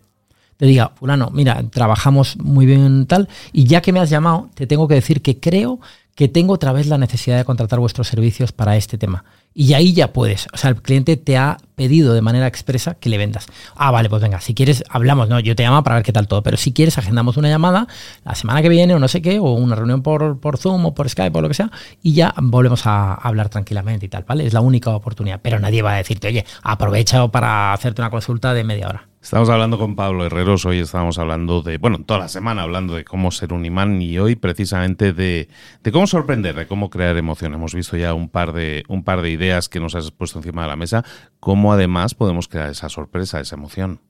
Le 0.62 0.68
diga, 0.68 0.92
fulano, 0.94 1.28
mira, 1.32 1.60
trabajamos 1.70 2.36
muy 2.38 2.66
bien 2.66 3.06
tal, 3.06 3.28
y 3.52 3.64
ya 3.64 3.82
que 3.82 3.92
me 3.92 3.98
has 3.98 4.10
llamado, 4.10 4.48
te 4.54 4.68
tengo 4.68 4.86
que 4.86 4.94
decir 4.94 5.20
que 5.20 5.40
creo 5.40 5.80
que 6.14 6.28
tengo 6.28 6.54
otra 6.54 6.72
vez 6.72 6.86
la 6.86 6.98
necesidad 6.98 7.36
de 7.36 7.44
contratar 7.44 7.80
vuestros 7.80 8.06
servicios 8.06 8.52
para 8.52 8.76
este 8.76 8.96
tema. 8.96 9.24
Y 9.54 9.72
ahí 9.72 9.92
ya 9.92 10.12
puedes. 10.12 10.46
O 10.52 10.56
sea, 10.56 10.70
el 10.70 10.80
cliente 10.80 11.16
te 11.16 11.36
ha 11.36 11.56
pedido 11.74 12.14
de 12.14 12.22
manera 12.22 12.46
expresa 12.46 12.94
que 12.94 13.08
le 13.08 13.18
vendas. 13.18 13.46
Ah, 13.74 13.90
vale, 13.90 14.08
pues 14.08 14.22
venga, 14.22 14.40
si 14.40 14.54
quieres, 14.54 14.84
hablamos, 14.88 15.28
no, 15.28 15.40
yo 15.40 15.56
te 15.56 15.64
llamo 15.64 15.82
para 15.82 15.96
ver 15.96 16.04
qué 16.04 16.12
tal 16.12 16.28
todo. 16.28 16.44
Pero 16.44 16.56
si 16.56 16.72
quieres, 16.72 16.96
agendamos 16.96 17.36
una 17.38 17.48
llamada 17.48 17.88
la 18.24 18.36
semana 18.36 18.62
que 18.62 18.68
viene 18.68 18.94
o 18.94 19.00
no 19.00 19.08
sé 19.08 19.20
qué, 19.20 19.40
o 19.40 19.54
una 19.54 19.74
reunión 19.74 20.02
por, 20.02 20.38
por 20.38 20.58
Zoom 20.58 20.86
o 20.86 20.94
por 20.94 21.10
Skype 21.10 21.36
o 21.36 21.42
lo 21.42 21.48
que 21.48 21.54
sea, 21.54 21.72
y 22.04 22.12
ya 22.12 22.32
volvemos 22.40 22.86
a 22.86 23.14
hablar 23.14 23.48
tranquilamente 23.48 24.06
y 24.06 24.08
tal, 24.08 24.22
¿vale? 24.28 24.46
Es 24.46 24.52
la 24.52 24.60
única 24.60 24.90
oportunidad. 24.90 25.40
Pero 25.42 25.58
nadie 25.58 25.82
va 25.82 25.94
a 25.94 25.96
decirte, 25.96 26.28
oye, 26.28 26.44
aprovecha 26.62 27.26
para 27.26 27.72
hacerte 27.72 28.00
una 28.00 28.10
consulta 28.10 28.54
de 28.54 28.62
media 28.62 28.88
hora. 28.88 29.11
Estamos 29.22 29.48
hablando 29.50 29.78
con 29.78 29.94
Pablo 29.94 30.26
Herreros, 30.26 30.66
hoy 30.66 30.80
estamos 30.80 31.16
hablando 31.16 31.62
de, 31.62 31.78
bueno, 31.78 32.00
toda 32.04 32.18
la 32.18 32.28
semana 32.28 32.62
hablando 32.62 32.96
de 32.96 33.04
cómo 33.04 33.30
ser 33.30 33.52
un 33.52 33.64
imán 33.64 34.02
y 34.02 34.18
hoy 34.18 34.34
precisamente 34.34 35.12
de, 35.12 35.48
de, 35.84 35.92
cómo 35.92 36.08
sorprender, 36.08 36.56
de 36.56 36.66
cómo 36.66 36.90
crear 36.90 37.16
emoción. 37.16 37.54
Hemos 37.54 37.72
visto 37.72 37.96
ya 37.96 38.14
un 38.14 38.28
par, 38.28 38.52
de, 38.52 38.82
un 38.88 39.04
par 39.04 39.22
de 39.22 39.30
ideas 39.30 39.68
que 39.68 39.78
nos 39.78 39.94
has 39.94 40.10
puesto 40.10 40.40
encima 40.40 40.62
de 40.62 40.68
la 40.68 40.76
mesa, 40.76 41.04
cómo 41.38 41.72
además 41.72 42.14
podemos 42.14 42.48
crear 42.48 42.68
esa 42.68 42.88
sorpresa, 42.88 43.38
esa 43.38 43.54
emoción. 43.54 44.00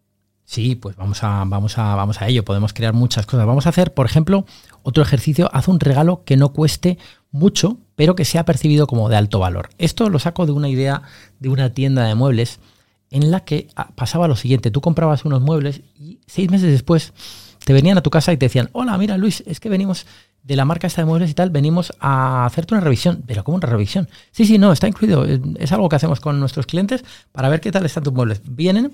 Sí, 0.46 0.76
pues 0.76 0.96
vamos 0.96 1.22
a, 1.22 1.44
vamos 1.46 1.76
a, 1.76 1.94
vamos 1.94 2.22
a 2.22 2.28
ello, 2.28 2.42
podemos 2.42 2.72
crear 2.72 2.94
muchas 2.94 3.26
cosas. 3.26 3.46
Vamos 3.46 3.66
a 3.66 3.68
hacer, 3.68 3.92
por 3.92 4.06
ejemplo, 4.06 4.46
otro 4.82 5.02
ejercicio, 5.02 5.50
haz 5.52 5.68
un 5.68 5.78
regalo 5.78 6.24
que 6.24 6.38
no 6.38 6.54
cueste 6.54 6.96
mucho, 7.30 7.76
pero 7.96 8.16
que 8.16 8.24
sea 8.24 8.46
percibido 8.46 8.86
como 8.86 9.10
de 9.10 9.16
alto 9.16 9.38
valor. 9.38 9.68
Esto 9.76 10.08
lo 10.08 10.18
saco 10.18 10.46
de 10.46 10.52
una 10.52 10.70
idea 10.70 11.02
de 11.38 11.50
una 11.50 11.74
tienda 11.74 12.06
de 12.06 12.14
muebles 12.14 12.60
en 13.12 13.30
la 13.30 13.44
que 13.44 13.68
ah, 13.76 13.90
pasaba 13.94 14.26
lo 14.26 14.36
siguiente, 14.36 14.70
tú 14.70 14.80
comprabas 14.80 15.24
unos 15.24 15.40
muebles 15.40 15.82
y 15.98 16.18
seis 16.26 16.50
meses 16.50 16.70
después 16.70 17.12
te 17.64 17.72
venían 17.72 17.98
a 17.98 18.02
tu 18.02 18.10
casa 18.10 18.32
y 18.32 18.36
te 18.36 18.46
decían, 18.46 18.70
hola, 18.72 18.98
mira 18.98 19.16
Luis, 19.16 19.44
es 19.46 19.60
que 19.60 19.68
venimos 19.68 20.06
de 20.42 20.56
la 20.56 20.64
marca 20.64 20.86
esta 20.86 21.02
de 21.02 21.06
muebles 21.06 21.30
y 21.30 21.34
tal, 21.34 21.50
venimos 21.50 21.92
a 22.00 22.44
hacerte 22.44 22.74
una 22.74 22.82
revisión. 22.82 23.22
Pero 23.26 23.44
¿cómo 23.44 23.56
una 23.58 23.68
revisión? 23.68 24.08
Sí, 24.32 24.44
sí, 24.44 24.58
no, 24.58 24.72
está 24.72 24.88
incluido. 24.88 25.24
Es 25.24 25.70
algo 25.72 25.88
que 25.88 25.96
hacemos 25.96 26.20
con 26.20 26.40
nuestros 26.40 26.66
clientes 26.66 27.04
para 27.30 27.48
ver 27.48 27.60
qué 27.60 27.70
tal 27.70 27.86
están 27.86 28.02
tus 28.02 28.12
muebles. 28.12 28.42
Vienen 28.44 28.92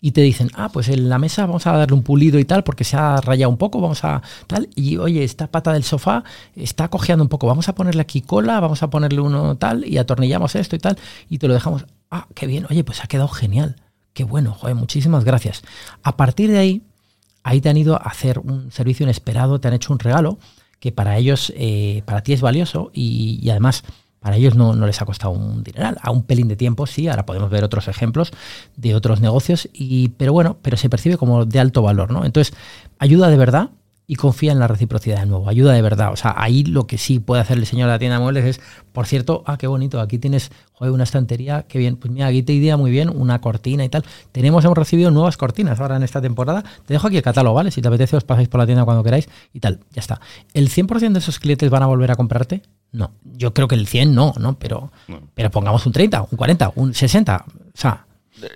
y 0.00 0.12
te 0.12 0.20
dicen, 0.20 0.50
ah, 0.54 0.68
pues 0.72 0.88
en 0.88 1.08
la 1.08 1.18
mesa 1.18 1.46
vamos 1.46 1.66
a 1.66 1.72
darle 1.72 1.94
un 1.94 2.02
pulido 2.02 2.38
y 2.38 2.44
tal, 2.44 2.64
porque 2.64 2.84
se 2.84 2.96
ha 2.96 3.20
rayado 3.20 3.50
un 3.50 3.56
poco, 3.56 3.80
vamos 3.80 4.04
a 4.04 4.22
tal, 4.46 4.68
y 4.74 4.98
oye, 4.98 5.24
esta 5.24 5.46
pata 5.46 5.72
del 5.72 5.84
sofá 5.84 6.24
está 6.54 6.88
cojeando 6.88 7.24
un 7.24 7.28
poco, 7.28 7.46
vamos 7.46 7.68
a 7.68 7.74
ponerle 7.74 8.02
aquí 8.02 8.20
cola, 8.20 8.60
vamos 8.60 8.82
a 8.82 8.90
ponerle 8.90 9.20
uno 9.20 9.56
tal, 9.56 9.86
y 9.86 9.98
atornillamos 9.98 10.54
esto 10.54 10.76
y 10.76 10.78
tal, 10.78 10.98
y 11.28 11.38
te 11.38 11.48
lo 11.48 11.54
dejamos 11.54 11.86
ah, 12.10 12.26
qué 12.34 12.46
bien, 12.46 12.66
oye, 12.70 12.84
pues 12.84 13.02
ha 13.02 13.06
quedado 13.06 13.28
genial, 13.28 13.76
qué 14.12 14.24
bueno, 14.24 14.52
joder, 14.54 14.74
muchísimas 14.74 15.24
gracias. 15.24 15.62
A 16.02 16.16
partir 16.16 16.50
de 16.50 16.58
ahí, 16.58 16.82
ahí 17.42 17.60
te 17.60 17.68
han 17.68 17.76
ido 17.76 17.96
a 17.96 18.08
hacer 18.08 18.38
un 18.38 18.70
servicio 18.72 19.04
inesperado, 19.04 19.60
te 19.60 19.68
han 19.68 19.74
hecho 19.74 19.92
un 19.92 19.98
regalo 19.98 20.38
que 20.80 20.92
para 20.92 21.16
ellos, 21.16 21.52
eh, 21.56 22.02
para 22.04 22.22
ti 22.22 22.32
es 22.32 22.40
valioso 22.40 22.90
y, 22.92 23.48
además 23.50 23.84
para 24.26 24.38
ellos 24.38 24.56
no, 24.56 24.74
no, 24.74 24.86
les 24.86 25.00
ha 25.00 25.04
costado 25.04 25.30
un 25.30 25.62
dineral, 25.62 25.98
a 26.02 26.10
un 26.10 26.24
pelín 26.24 26.48
de 26.48 26.56
tiempo 26.56 26.88
sí, 26.88 27.06
ahora 27.06 27.24
podemos 27.24 27.48
ver 27.48 27.62
otros 27.62 27.86
ejemplos 27.86 28.32
de 28.76 28.96
otros 28.96 29.20
negocios, 29.20 29.68
y, 29.72 30.08
pero 30.08 30.32
bueno, 30.32 30.56
pero 30.62 30.76
se 30.76 30.90
percibe 30.90 31.16
como 31.16 31.44
de 31.44 31.60
alto 31.60 31.80
valor, 31.80 32.10
¿no? 32.10 32.24
Entonces, 32.24 32.52
ayuda 32.98 33.28
de 33.28 33.36
verdad 33.36 33.70
y 34.08 34.16
confía 34.16 34.50
en 34.50 34.58
la 34.58 34.66
reciprocidad 34.66 35.20
de 35.20 35.26
nuevo, 35.26 35.48
ayuda 35.48 35.74
de 35.74 35.80
verdad. 35.80 36.12
O 36.12 36.16
sea, 36.16 36.34
ahí 36.36 36.64
lo 36.64 36.88
que 36.88 36.98
sí 36.98 37.20
puede 37.20 37.40
hacer 37.40 37.56
el 37.56 37.66
señor 37.66 37.86
de 37.86 37.92
la 37.92 37.98
tienda 38.00 38.16
de 38.16 38.24
muebles 38.24 38.44
es, 38.46 38.60
por 38.92 39.06
cierto, 39.06 39.44
ah, 39.46 39.58
qué 39.58 39.68
bonito, 39.68 40.00
aquí 40.00 40.18
tienes 40.18 40.50
joder, 40.72 40.92
una 40.92 41.04
estantería, 41.04 41.64
qué 41.68 41.78
bien, 41.78 41.94
pues 41.94 42.12
mira, 42.12 42.26
aquí 42.26 42.42
te 42.42 42.52
idea 42.52 42.76
muy 42.76 42.90
bien, 42.90 43.08
una 43.08 43.40
cortina 43.40 43.84
y 43.84 43.88
tal. 43.88 44.04
Tenemos, 44.32 44.64
hemos 44.64 44.76
recibido 44.76 45.12
nuevas 45.12 45.36
cortinas 45.36 45.78
ahora 45.78 45.94
en 45.94 46.02
esta 46.02 46.20
temporada. 46.20 46.64
Te 46.84 46.94
dejo 46.94 47.06
aquí 47.06 47.16
el 47.16 47.22
catálogo, 47.22 47.54
¿vale? 47.54 47.70
Si 47.70 47.80
te 47.80 47.86
apetece, 47.86 48.16
os 48.16 48.24
pasáis 48.24 48.48
por 48.48 48.58
la 48.58 48.66
tienda 48.66 48.84
cuando 48.84 49.04
queráis 49.04 49.28
y 49.52 49.60
tal, 49.60 49.78
ya 49.92 50.00
está. 50.00 50.20
¿El 50.52 50.68
100% 50.68 51.12
de 51.12 51.20
esos 51.20 51.38
clientes 51.38 51.70
van 51.70 51.84
a 51.84 51.86
volver 51.86 52.10
a 52.10 52.16
comprarte? 52.16 52.62
No. 52.92 53.12
Yo 53.24 53.52
creo 53.52 53.68
que 53.68 53.74
el 53.74 53.86
100 53.86 54.14
no, 54.14 54.34
¿no? 54.38 54.58
Pero, 54.58 54.90
pero 55.34 55.50
pongamos 55.50 55.84
un 55.86 55.92
30, 55.92 56.22
un 56.30 56.36
40, 56.36 56.72
un 56.76 56.94
60. 56.94 57.44
O 57.46 57.52
sea, 57.74 58.06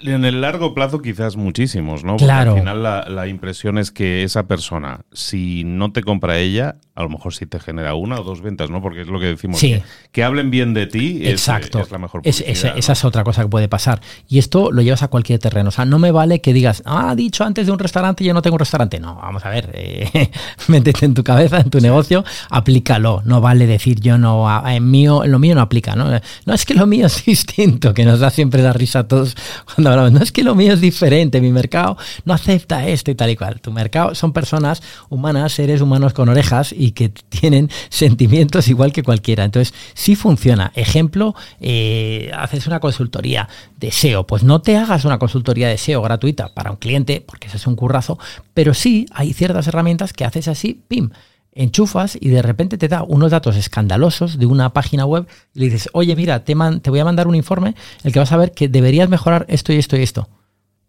en 0.03 0.25
el 0.25 0.41
largo 0.41 0.75
plazo 0.75 1.01
quizás 1.01 1.37
muchísimos, 1.37 2.05
¿no? 2.05 2.13
Porque 2.13 2.25
claro. 2.25 2.53
al 2.53 2.59
final 2.59 2.83
la, 2.83 3.07
la, 3.09 3.29
impresión 3.29 3.79
es 3.79 3.91
que 3.91 4.23
esa 4.23 4.47
persona, 4.47 5.01
si 5.13 5.65
no 5.65 5.93
te 5.93 6.03
compra 6.03 6.39
ella, 6.39 6.77
a 6.95 7.03
lo 7.03 7.09
mejor 7.09 7.33
sí 7.33 7.47
te 7.47 7.61
genera 7.61 7.95
una 7.95 8.21
o 8.21 8.25
dos 8.25 8.43
ventas, 8.43 8.69
¿no? 8.71 8.83
Porque 8.83 9.03
es 9.03 9.07
lo 9.07 9.19
que 9.21 9.27
decimos. 9.27 9.59
Sí. 9.59 9.81
Que, 10.13 10.25
hablen 10.25 10.51
bien 10.51 10.75
de 10.75 10.87
ti 10.87 11.27
Exacto. 11.27 11.79
Es, 11.79 11.87
es 11.87 11.93
la 11.93 11.99
mejor 11.99 12.21
es, 12.25 12.43
esa, 12.47 12.71
esa, 12.71 12.93
es 12.93 13.05
otra 13.05 13.25
cosa 13.25 13.43
que 13.43 13.49
puede 13.49 13.69
pasar. 13.69 14.01
Y 14.29 14.39
esto 14.39 14.71
lo 14.71 14.83
llevas 14.83 15.03
a 15.03 15.09
cualquier 15.09 15.39
terreno. 15.39 15.69
O 15.69 15.73
sea, 15.73 15.85
no 15.85 15.99
me 15.99 16.11
vale 16.11 16.41
que 16.41 16.53
digas, 16.53 16.83
ah, 16.85 17.11
ha 17.11 17.15
dicho 17.15 17.45
antes 17.45 17.67
de 17.67 17.73
un 17.73 17.79
restaurante, 17.79 18.25
yo 18.25 18.35
no 18.35 18.43
tengo 18.43 18.55
un 18.55 18.61
restaurante. 18.61 19.01
No, 19.01 19.15
vamos 19.17 19.45
a 19.45 19.51
ver, 19.51 19.71
eh, 19.73 20.31
métete 20.69 21.07
en 21.07 21.15
tu 21.15 21.25
cabeza, 21.25 21.61
en 21.61 21.71
tu 21.71 21.81
negocio, 21.81 22.25
aplícalo. 22.51 23.23
No 23.25 23.41
vale 23.41 23.67
decir 23.67 24.01
yo 24.01 24.19
no, 24.19 24.47
en 24.69 24.91
mío, 24.91 25.23
lo 25.27 25.39
mío 25.39 25.55
no 25.55 25.63
aplica, 25.63 25.95
¿no? 25.97 26.11
No, 26.45 26.55
es 26.55 26.65
que 26.65 26.75
lo 26.75 26.87
mío 26.87 27.07
es 27.07 27.25
distinto, 27.27 27.95
que 27.95 28.05
nos 28.05 28.21
da 28.21 28.31
siempre 28.31 28.63
la 28.63 28.73
risa 28.73 29.01
a 29.01 29.09
todos 29.09 29.37
cuando 29.75 29.91
hablamos. 29.91 30.13
No 30.13 30.23
es 30.23 30.33
que 30.33 30.43
lo 30.43 30.55
mío 30.55 30.75
es 30.75 30.81
diferente, 30.81 31.41
mi 31.41 31.53
mercado 31.53 31.97
no 32.25 32.35
acepta 32.35 32.87
esto 32.87 33.11
y 33.11 33.15
tal 33.15 33.31
y 33.31 33.37
cual. 33.37 33.61
Tu 33.61 33.73
mercado 33.73 34.15
son 34.15 34.33
personas 34.33 34.83
humanas, 35.09 35.53
seres 35.53 35.81
humanos 35.81 36.13
con 36.13 36.29
orejas 36.29 36.75
y 36.77 36.90
que 36.93 37.09
tienen 37.09 37.71
sentimientos 37.89 38.69
igual 38.69 38.93
que 38.93 39.03
cualquiera. 39.03 39.45
Entonces, 39.45 39.75
sí 39.95 40.17
funciona. 40.17 40.73
Ejemplo, 40.75 41.35
eh, 41.61 42.31
haces 42.37 42.67
una 42.67 42.81
consultoría 42.81 43.49
de 43.79 43.91
SEO. 43.91 44.27
Pues 44.27 44.43
no 44.43 44.63
te 44.63 44.77
hagas 44.77 45.05
una 45.05 45.19
consultoría 45.19 45.69
de 45.69 45.79
SEO 45.79 46.03
gratuita 46.03 46.55
para 46.55 46.71
un 46.71 46.77
cliente, 46.77 47.23
porque 47.27 47.49
eso 47.49 47.57
es 47.57 47.67
un 47.67 47.77
currazo, 47.77 48.19
pero 48.55 48.75
sí 48.75 49.07
hay 49.13 49.33
ciertas 49.33 49.67
herramientas 49.67 50.13
que 50.13 50.25
haces 50.25 50.49
así, 50.49 50.83
pim 50.89 51.11
enchufas 51.53 52.17
y 52.21 52.29
de 52.29 52.43
repente 52.43 52.79
te 52.79 52.89
da 52.89 53.03
unos 53.03 53.31
datos 53.31 53.57
escandalosos 53.57 54.39
de 54.39 54.47
una 54.47 54.73
página 54.73 55.05
web 55.05 55.27
le 55.55 55.65
dices, 55.65 55.89
oye, 55.93 56.15
mira, 56.15 56.45
te, 56.45 56.55
te 56.81 56.91
voy 56.91 57.01
a 57.01 57.05
mandar 57.05 57.27
un 57.27 57.35
informe 57.35 57.71
en 57.71 57.77
el 58.05 58.13
que 58.13 58.19
vas 58.19 58.33
a 58.33 58.37
ver 58.37 58.53
que 58.53 58.69
deberías 58.69 59.09
mejorar 59.09 59.47
esto 59.49 59.73
y 59.73 59.77
esto 59.77 59.97
y 59.97 60.03
esto. 60.03 60.29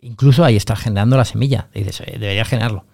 Incluso 0.01 0.43
ahí 0.43 0.55
estás 0.55 0.79
generando 0.79 1.17
la 1.17 1.25
semilla. 1.25 1.67
dices, 1.73 2.03
deberías 2.05 2.47
generarlo 2.47 2.85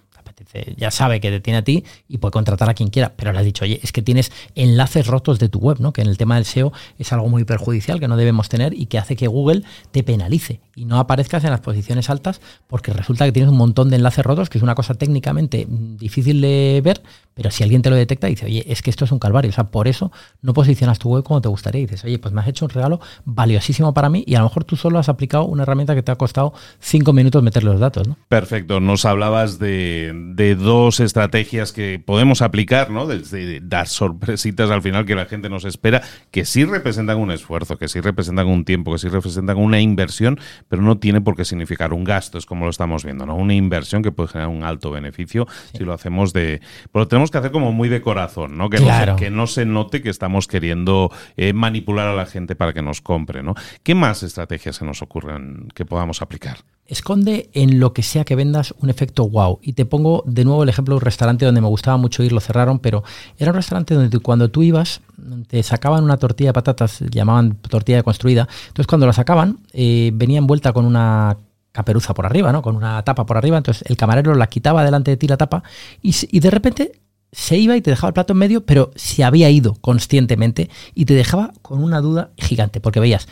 ya 0.77 0.91
sabe 0.91 1.19
que 1.19 1.29
te 1.29 1.39
tiene 1.39 1.57
a 1.57 1.63
ti 1.63 1.83
y 2.07 2.17
puede 2.17 2.31
contratar 2.31 2.69
a 2.69 2.73
quien 2.73 2.89
quiera, 2.89 3.13
pero 3.15 3.31
le 3.31 3.39
has 3.39 3.45
dicho, 3.45 3.65
oye, 3.65 3.79
es 3.83 3.91
que 3.91 4.01
tienes 4.01 4.31
enlaces 4.55 5.07
rotos 5.07 5.39
de 5.39 5.49
tu 5.49 5.59
web, 5.59 5.77
¿no? 5.79 5.93
Que 5.93 6.01
en 6.01 6.07
el 6.07 6.17
tema 6.17 6.35
del 6.35 6.45
SEO 6.45 6.71
es 6.99 7.11
algo 7.13 7.27
muy 7.29 7.43
perjudicial 7.43 7.99
que 7.99 8.07
no 8.07 8.17
debemos 8.17 8.49
tener 8.49 8.73
y 8.73 8.85
que 8.85 8.97
hace 8.97 9.15
que 9.15 9.27
Google 9.27 9.63
te 9.91 10.03
penalice 10.03 10.59
y 10.75 10.85
no 10.85 10.99
aparezcas 10.99 11.43
en 11.43 11.49
las 11.49 11.61
posiciones 11.61 12.09
altas 12.09 12.41
porque 12.67 12.93
resulta 12.93 13.25
que 13.25 13.31
tienes 13.31 13.51
un 13.51 13.57
montón 13.57 13.89
de 13.89 13.95
enlaces 13.95 14.25
rotos, 14.25 14.49
que 14.49 14.57
es 14.57 14.63
una 14.63 14.75
cosa 14.75 14.93
técnicamente 14.93 15.65
difícil 15.67 16.41
de 16.41 16.81
ver, 16.83 17.01
pero 17.33 17.51
si 17.51 17.63
alguien 17.63 17.83
te 17.83 17.89
lo 17.91 17.95
detecta, 17.95 18.27
dice, 18.27 18.45
oye, 18.45 18.65
es 18.67 18.81
que 18.81 18.89
esto 18.89 19.05
es 19.05 19.11
un 19.11 19.19
calvario. 19.19 19.49
O 19.49 19.53
sea, 19.53 19.65
por 19.65 19.87
eso 19.87 20.11
no 20.41 20.53
posicionas 20.53 20.97
tu 20.97 21.09
web 21.09 21.23
como 21.23 21.39
te 21.39 21.47
gustaría. 21.47 21.81
Y 21.81 21.85
dices, 21.85 22.03
oye, 22.03 22.17
pues 22.17 22.33
me 22.33 22.41
has 22.41 22.47
hecho 22.47 22.65
un 22.65 22.69
regalo 22.69 22.99
valiosísimo 23.25 23.93
para 23.93 24.09
mí 24.09 24.23
y 24.25 24.33
a 24.33 24.39
lo 24.39 24.45
mejor 24.45 24.63
tú 24.63 24.75
solo 24.75 24.97
has 24.97 25.07
aplicado 25.07 25.45
una 25.45 25.61
herramienta 25.63 25.93
que 25.93 26.01
te 26.01 26.11
ha 26.11 26.15
costado 26.15 26.53
cinco 26.79 27.13
minutos 27.13 27.43
meter 27.43 27.63
los 27.63 27.79
datos. 27.79 28.07
Perfecto. 28.27 28.79
Nos 28.79 29.05
hablabas 29.05 29.59
de, 29.59 30.11
de 30.35 30.55
dos 30.55 30.99
estrategias 30.99 31.71
que 31.71 32.01
podemos 32.03 32.41
aplicar, 32.41 32.89
¿no? 32.89 33.07
De, 33.07 33.59
dar 33.61 33.87
sorpresitas 33.87 34.69
al 34.69 34.81
final 34.81 35.05
que 35.05 35.15
la 35.15 35.25
gente 35.25 35.49
nos 35.49 35.63
espera, 35.63 36.01
que 36.31 36.45
sí 36.45 36.65
representan 36.65 37.17
un 37.17 37.31
esfuerzo, 37.31 37.77
que 37.77 37.87
sí 37.87 38.01
representan 38.01 38.47
un 38.47 38.65
tiempo, 38.65 38.91
que 38.91 38.99
sí 38.99 39.07
representan 39.07 39.57
una 39.57 39.79
inversión, 39.79 40.39
pero 40.67 40.81
no 40.81 40.97
tiene 40.97 41.21
por 41.21 41.35
qué 41.35 41.45
significar 41.45 41.93
un 41.93 42.03
gasto, 42.03 42.37
es 42.37 42.45
como 42.45 42.65
lo 42.65 42.71
estamos 42.71 43.03
viendo, 43.03 43.25
¿no? 43.25 43.35
Una 43.35 43.53
inversión 43.53 44.03
que 44.03 44.11
puede 44.11 44.29
generar 44.29 44.49
un 44.49 44.63
alto 44.63 44.91
beneficio 44.91 45.47
si 45.73 45.83
lo 45.83 45.93
hacemos 45.93 46.33
de... 46.33 46.61
Pero 46.91 47.07
tenemos 47.07 47.31
que 47.31 47.37
hacer 47.37 47.51
como 47.51 47.71
muy 47.71 47.89
de 47.89 48.01
corazón, 48.01 48.57
¿no? 48.57 48.69
Que, 48.69 48.79
no, 48.79 48.87
se, 48.87 49.15
que 49.15 49.29
no 49.29 49.47
se 49.47 49.65
note 49.65 50.01
que 50.01 50.09
estamos 50.09 50.47
queriendo 50.47 51.09
eh, 51.37 51.53
manipular 51.53 52.07
a 52.07 52.13
la 52.13 52.25
gente 52.25 52.55
para 52.55 52.73
que 52.73 52.81
nos 52.81 53.01
compre, 53.01 53.43
¿no? 53.43 53.55
¿Qué 53.83 53.95
más 53.95 54.23
estrategias 54.23 54.75
se 54.75 54.85
nos 54.85 55.01
ocurren 55.01 55.69
que 55.73 55.85
podamos 55.85 56.21
aplicar? 56.21 56.57
Esconde 56.87 57.49
en 57.53 57.79
lo 57.79 57.93
que 57.93 58.03
sea 58.03 58.23
que 58.23 58.35
vendas 58.35 58.73
un 58.79 58.89
efecto 58.89 59.27
wow. 59.29 59.59
Y 59.61 59.73
te 59.73 59.85
pongo 59.85 60.23
de 60.25 60.45
nuevo 60.45 60.63
el 60.63 60.69
ejemplo 60.69 60.93
de 60.93 60.97
un 60.97 61.01
restaurante 61.01 61.45
donde 61.45 61.61
me 61.61 61.67
gustaba 61.67 61.97
mucho 61.97 62.23
ir, 62.23 62.31
lo 62.31 62.39
cerraron, 62.39 62.79
pero 62.79 63.03
era 63.37 63.51
un 63.51 63.55
restaurante 63.55 63.93
donde 63.93 64.19
cuando 64.19 64.49
tú 64.49 64.63
ibas 64.63 65.01
te 65.47 65.61
sacaban 65.63 66.03
una 66.03 66.17
tortilla 66.17 66.49
de 66.49 66.53
patatas, 66.53 66.99
llamaban 67.11 67.55
tortilla 67.55 68.03
construida. 68.03 68.47
Entonces 68.67 68.87
cuando 68.87 69.05
la 69.05 69.13
sacaban 69.13 69.59
eh, 69.73 70.11
venía 70.13 70.37
envuelta 70.37 70.73
con 70.73 70.85
una 70.85 71.37
caperuza 71.71 72.13
por 72.13 72.25
arriba, 72.25 72.51
¿no? 72.51 72.61
Con 72.61 72.75
una 72.75 73.03
tapa 73.03 73.25
por 73.25 73.37
arriba. 73.37 73.57
Entonces 73.57 73.83
el 73.87 73.97
camarero 73.97 74.33
la 74.35 74.47
quitaba 74.47 74.83
delante 74.83 75.11
de 75.11 75.17
ti 75.17 75.27
la 75.27 75.37
tapa 75.37 75.63
y, 76.01 76.15
y 76.31 76.39
de 76.39 76.49
repente 76.51 76.91
se 77.31 77.57
iba 77.57 77.75
y 77.75 77.81
te 77.81 77.91
dejaba 77.91 78.09
el 78.09 78.13
plato 78.13 78.33
en 78.33 78.39
medio, 78.39 78.65
pero 78.65 78.91
se 78.95 79.23
había 79.23 79.49
ido 79.49 79.75
conscientemente 79.81 80.69
y 80.95 81.05
te 81.05 81.13
dejaba 81.13 81.53
con 81.61 81.83
una 81.83 82.01
duda 82.01 82.31
gigante, 82.37 82.79
porque 82.79 82.99
veías 82.99 83.27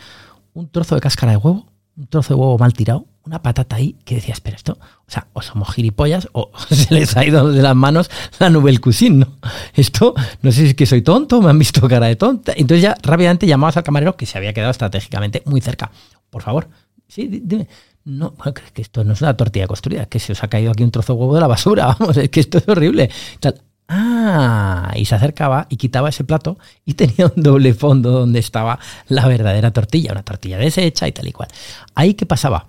un 0.54 0.70
trozo 0.70 0.96
de 0.96 1.02
cáscara 1.02 1.32
de 1.32 1.38
huevo, 1.38 1.68
un 1.98 2.08
trozo 2.08 2.34
de 2.34 2.40
huevo 2.40 2.58
mal 2.58 2.74
tirado, 2.74 3.06
una 3.26 3.42
patata 3.42 3.76
ahí 3.76 3.96
que 4.06 4.16
decías, 4.16 4.40
pero 4.40 4.56
esto, 4.56 4.78
o 4.80 5.12
sea, 5.12 5.28
o 5.34 5.42
somos 5.42 5.74
gilipollas 5.74 6.30
o 6.32 6.52
se 6.70 6.94
les 6.94 7.16
ha 7.18 7.26
ido 7.26 7.52
de 7.52 7.62
las 7.62 7.76
manos 7.76 8.10
la 8.40 8.50
Nouvelle 8.50 8.80
Cuisine, 8.80 9.18
¿no? 9.18 9.38
Esto, 9.74 10.14
no 10.42 10.52
sé 10.52 10.62
si 10.62 10.68
es 10.68 10.76
que 10.76 10.86
soy 10.86 11.02
tonto, 11.02 11.42
me 11.42 11.50
han 11.50 11.60
visto 11.60 11.88
cara 11.88 12.08
de 12.08 12.16
tonta. 12.16 12.54
Entonces 12.56 12.84
ya 12.84 12.96
rápidamente 13.02 13.48
llamabas 13.48 13.78
al 13.78 13.84
camarero 13.84 14.16
que 14.16 14.26
se 14.26 14.38
había 14.38 14.54
quedado 14.54 14.72
estratégicamente 14.72 15.42
muy 15.46 15.62
cerca. 15.62 15.92
Por 16.30 16.44
favor, 16.44 16.68
sí, 17.08 17.28
dime, 17.44 17.68
no, 18.06 18.32
bueno, 18.38 18.54
que 18.54 18.82
esto 18.82 19.04
no 19.04 19.14
es 19.14 19.22
una 19.22 19.36
tortilla 19.36 19.68
construida, 19.68 20.06
que 20.06 20.20
se 20.20 20.34
os 20.34 20.44
ha 20.44 20.48
caído 20.48 20.72
aquí 20.72 20.84
un 20.84 20.92
trozo 20.92 21.14
de 21.14 21.20
huevo 21.20 21.36
de 21.36 21.42
la 21.42 21.48
basura, 21.48 21.88
vamos, 22.00 22.18
es 22.18 22.30
que 22.30 22.40
esto 22.40 22.60
es 22.60 22.68
horrible. 22.68 23.10
Tal. 23.40 23.62
Ah, 23.88 24.92
y 24.96 25.06
se 25.06 25.14
acercaba 25.14 25.68
y 25.70 25.78
quitaba 25.78 26.10
ese 26.10 26.24
plato 26.24 26.58
y 26.86 26.96
tenía 26.96 27.32
un 27.36 27.44
doble 27.44 27.74
fondo 27.76 28.10
donde 28.10 28.40
estaba 28.40 28.80
la 29.08 29.28
verdadera 29.28 29.72
tortilla, 29.72 30.12
una 30.12 30.24
tortilla 30.24 30.58
deshecha 30.58 31.08
y 31.08 31.12
tal 31.12 31.28
y 31.28 31.32
cual. 31.32 31.50
Ahí 31.94 32.16
qué 32.16 32.26
pasaba? 32.26 32.68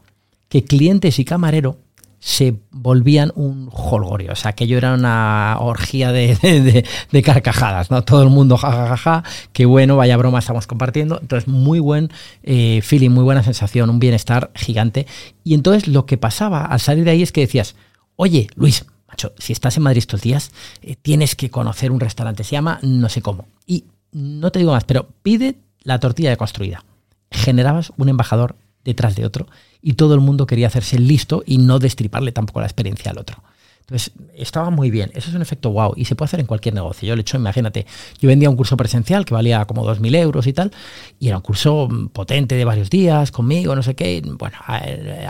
Que 0.49 0.65
clientes 0.65 1.19
y 1.19 1.25
camarero 1.25 1.79
se 2.19 2.57
volvían 2.71 3.31
un 3.35 3.71
jolgorio. 3.71 4.33
O 4.33 4.35
sea, 4.35 4.51
aquello 4.51 4.79
era 4.79 4.95
una 4.95 5.59
orgía 5.61 6.13
de, 6.13 6.85
carcajadas, 7.25 7.91
¿no? 7.91 8.03
Todo 8.03 8.23
el 8.23 8.31
mundo 8.31 8.57
jajajaja, 8.57 8.97
ja, 8.97 9.23
ja, 9.23 9.31
qué 9.53 9.67
bueno, 9.67 9.97
vaya 9.97 10.17
broma 10.17 10.39
estamos 10.39 10.67
compartiendo. 10.67 11.19
Entonces, 11.21 11.47
muy 11.47 11.79
buen 11.79 12.11
eh, 12.43 12.81
feeling, 12.83 13.11
muy 13.11 13.23
buena 13.23 13.43
sensación, 13.43 13.91
un 13.91 14.01
bienestar 14.01 14.51
gigante. 14.55 15.07
Y 15.45 15.55
entonces 15.55 15.87
lo 15.89 16.07
que 16.07 16.17
pasaba 16.17 16.65
al 16.65 16.81
salir 16.81 17.05
de 17.05 17.13
ahí 17.13 17.23
es 17.23 17.33
que 17.33 17.43
decías, 17.43 17.77
oye, 18.17 18.49
Luis, 18.57 18.87
macho, 19.09 19.33
si 19.39 19.53
estás 19.53 19.77
en 19.77 19.85
Madrid 19.85 19.99
estos 19.99 20.23
días, 20.23 20.51
eh, 20.83 20.97
tienes 21.01 21.37
que 21.37 21.51
conocer 21.51 21.93
un 21.93 22.01
restaurante, 22.01 22.45
se 22.45 22.53
llama 22.53 22.81
no 22.83 23.09
sé 23.09 23.23
cómo. 23.23 23.47
Y 23.67 23.85
no 24.11 24.51
te 24.51 24.59
digo 24.59 24.73
más, 24.73 24.85
pero 24.85 25.09
pide 25.23 25.59
la 25.83 26.01
tortilla 26.01 26.31
de 26.31 26.37
construida. 26.37 26.85
Generabas 27.31 27.93
un 27.99 28.09
embajador 28.09 28.57
detrás 28.87 29.17
de 29.17 29.27
otro 29.27 29.47
y 29.83 29.93
todo 29.93 30.15
el 30.15 30.21
mundo 30.21 30.47
quería 30.47 30.69
hacerse 30.69 30.99
listo 30.99 31.43
y 31.45 31.59
no 31.59 31.79
destriparle 31.79 32.33
tampoco 32.33 32.61
la 32.61 32.67
experiencia 32.67 33.11
al 33.11 33.19
otro. 33.19 33.43
Entonces, 33.81 34.13
estaba 34.35 34.71
muy 34.71 34.91
bien. 34.91 35.13
Eso 35.15 35.29
es 35.29 35.37
un 35.37 35.43
efecto 35.43 35.71
wow 35.71 35.93
y 35.95 36.07
se 36.07 36.17
puede 36.17 36.27
hacer 36.27 36.41
en 36.41 36.47
cualquier 36.47 36.75
negocio. 36.75 37.07
Yo 37.07 37.15
le 37.15 37.21
he 37.21 37.23
hecho, 37.23 37.37
imagínate, 37.37 37.87
yo 38.21 38.27
vendía 38.27 38.51
un 38.51 38.57
curso 38.57 38.77
presencial 38.77 39.25
que 39.25 39.33
valía 39.33 39.65
como 39.65 39.85
2.000 39.85 40.17
euros 40.17 40.49
y 40.49 40.53
tal, 40.53 40.73
y 41.21 41.29
era 41.29 41.37
un 41.37 41.43
curso 41.43 41.89
potente 42.13 42.57
de 42.57 42.65
varios 42.65 42.91
días 42.91 43.31
conmigo, 43.31 43.77
no 43.77 43.85
sé 43.85 43.95
qué. 43.95 44.23
Bueno, 44.25 44.57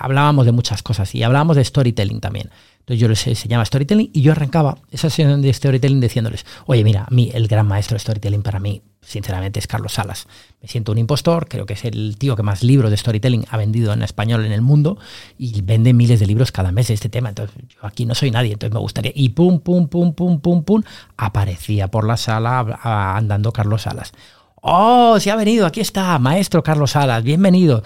hablábamos 0.00 0.46
de 0.46 0.52
muchas 0.52 0.82
cosas 0.82 1.14
y 1.14 1.22
hablábamos 1.22 1.56
de 1.56 1.64
storytelling 1.64 2.20
también. 2.20 2.48
Entonces 2.78 2.98
yo 3.00 3.08
les 3.08 3.26
enseñaba 3.26 3.62
storytelling 3.64 4.10
y 4.14 4.22
yo 4.22 4.32
arrancaba 4.32 4.78
esa 4.90 5.10
sesión 5.10 5.42
de 5.42 5.52
storytelling 5.52 6.00
diciéndoles, 6.00 6.46
oye, 6.64 6.82
mira, 6.82 7.02
a 7.02 7.14
mí 7.14 7.30
el 7.34 7.48
gran 7.48 7.66
maestro 7.66 7.96
de 7.96 7.98
storytelling 7.98 8.42
para 8.42 8.58
mí, 8.58 8.80
sinceramente, 9.06 9.60
es 9.60 9.66
Carlos 9.66 9.94
Salas. 9.94 10.26
Me 10.60 10.68
siento 10.68 10.92
un 10.92 10.98
impostor, 10.98 11.48
creo 11.48 11.64
que 11.64 11.74
es 11.74 11.84
el 11.84 12.16
tío 12.18 12.34
que 12.34 12.42
más 12.42 12.62
libros 12.62 12.90
de 12.90 12.96
storytelling 12.96 13.44
ha 13.48 13.56
vendido 13.56 13.92
en 13.92 14.02
español 14.02 14.44
en 14.44 14.52
el 14.52 14.62
mundo 14.62 14.98
y 15.38 15.62
vende 15.62 15.94
miles 15.94 16.18
de 16.18 16.26
libros 16.26 16.50
cada 16.50 16.72
mes 16.72 16.88
de 16.88 16.94
este 16.94 17.08
tema. 17.08 17.28
Entonces 17.28 17.56
yo 17.68 17.86
aquí 17.86 18.04
no 18.04 18.14
soy 18.14 18.30
nadie, 18.30 18.52
entonces 18.52 18.74
me 18.74 18.80
gustaría... 18.80 19.12
Y 19.14 19.30
pum, 19.30 19.60
pum, 19.60 19.88
pum, 19.88 20.12
pum, 20.12 20.40
pum, 20.40 20.64
pum, 20.64 20.82
aparecía 21.16 21.88
por 21.88 22.06
la 22.06 22.16
sala 22.16 22.80
andando 23.16 23.52
Carlos 23.52 23.82
Salas. 23.82 24.12
Oh, 24.60 25.20
se 25.20 25.30
ha 25.30 25.36
venido, 25.36 25.64
aquí 25.66 25.80
está, 25.80 26.18
maestro 26.18 26.62
Carlos 26.62 26.90
Salas, 26.90 27.22
bienvenido 27.22 27.84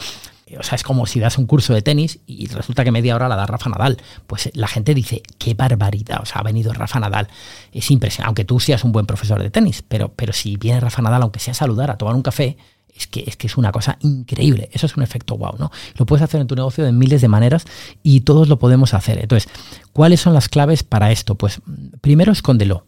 o 0.58 0.62
sea, 0.62 0.76
es 0.76 0.82
como 0.82 1.06
si 1.06 1.20
das 1.20 1.38
un 1.38 1.46
curso 1.46 1.74
de 1.74 1.82
tenis 1.82 2.20
y 2.26 2.46
resulta 2.48 2.84
que 2.84 2.90
media 2.90 3.14
hora 3.14 3.28
la 3.28 3.36
da 3.36 3.46
Rafa 3.46 3.70
Nadal. 3.70 3.98
Pues 4.26 4.50
la 4.54 4.68
gente 4.68 4.94
dice, 4.94 5.22
qué 5.38 5.54
barbaridad, 5.54 6.20
o 6.22 6.26
sea, 6.26 6.40
ha 6.40 6.42
venido 6.42 6.72
Rafa 6.72 7.00
Nadal. 7.00 7.28
Es 7.72 7.90
impresionante, 7.90 8.28
aunque 8.28 8.44
tú 8.44 8.60
seas 8.60 8.84
un 8.84 8.92
buen 8.92 9.06
profesor 9.06 9.42
de 9.42 9.50
tenis, 9.50 9.82
pero, 9.86 10.12
pero 10.14 10.32
si 10.32 10.56
viene 10.56 10.80
Rafa 10.80 11.02
Nadal, 11.02 11.22
aunque 11.22 11.40
sea 11.40 11.52
a 11.52 11.54
saludar, 11.54 11.90
a 11.90 11.98
tomar 11.98 12.14
un 12.14 12.22
café, 12.22 12.56
es 12.94 13.06
que, 13.06 13.24
es 13.26 13.36
que 13.36 13.46
es 13.46 13.56
una 13.56 13.72
cosa 13.72 13.96
increíble. 14.00 14.68
Eso 14.72 14.86
es 14.86 14.96
un 14.96 15.02
efecto 15.02 15.36
wow, 15.36 15.54
¿no? 15.58 15.70
Lo 15.96 16.06
puedes 16.06 16.22
hacer 16.22 16.40
en 16.40 16.46
tu 16.46 16.54
negocio 16.54 16.84
de 16.84 16.92
miles 16.92 17.20
de 17.20 17.28
maneras 17.28 17.64
y 18.02 18.22
todos 18.22 18.48
lo 18.48 18.58
podemos 18.58 18.94
hacer. 18.94 19.18
Entonces, 19.18 19.50
¿cuáles 19.92 20.20
son 20.20 20.34
las 20.34 20.48
claves 20.48 20.82
para 20.82 21.10
esto? 21.10 21.36
Pues 21.36 21.60
primero 22.00 22.32
escóndelo 22.32 22.86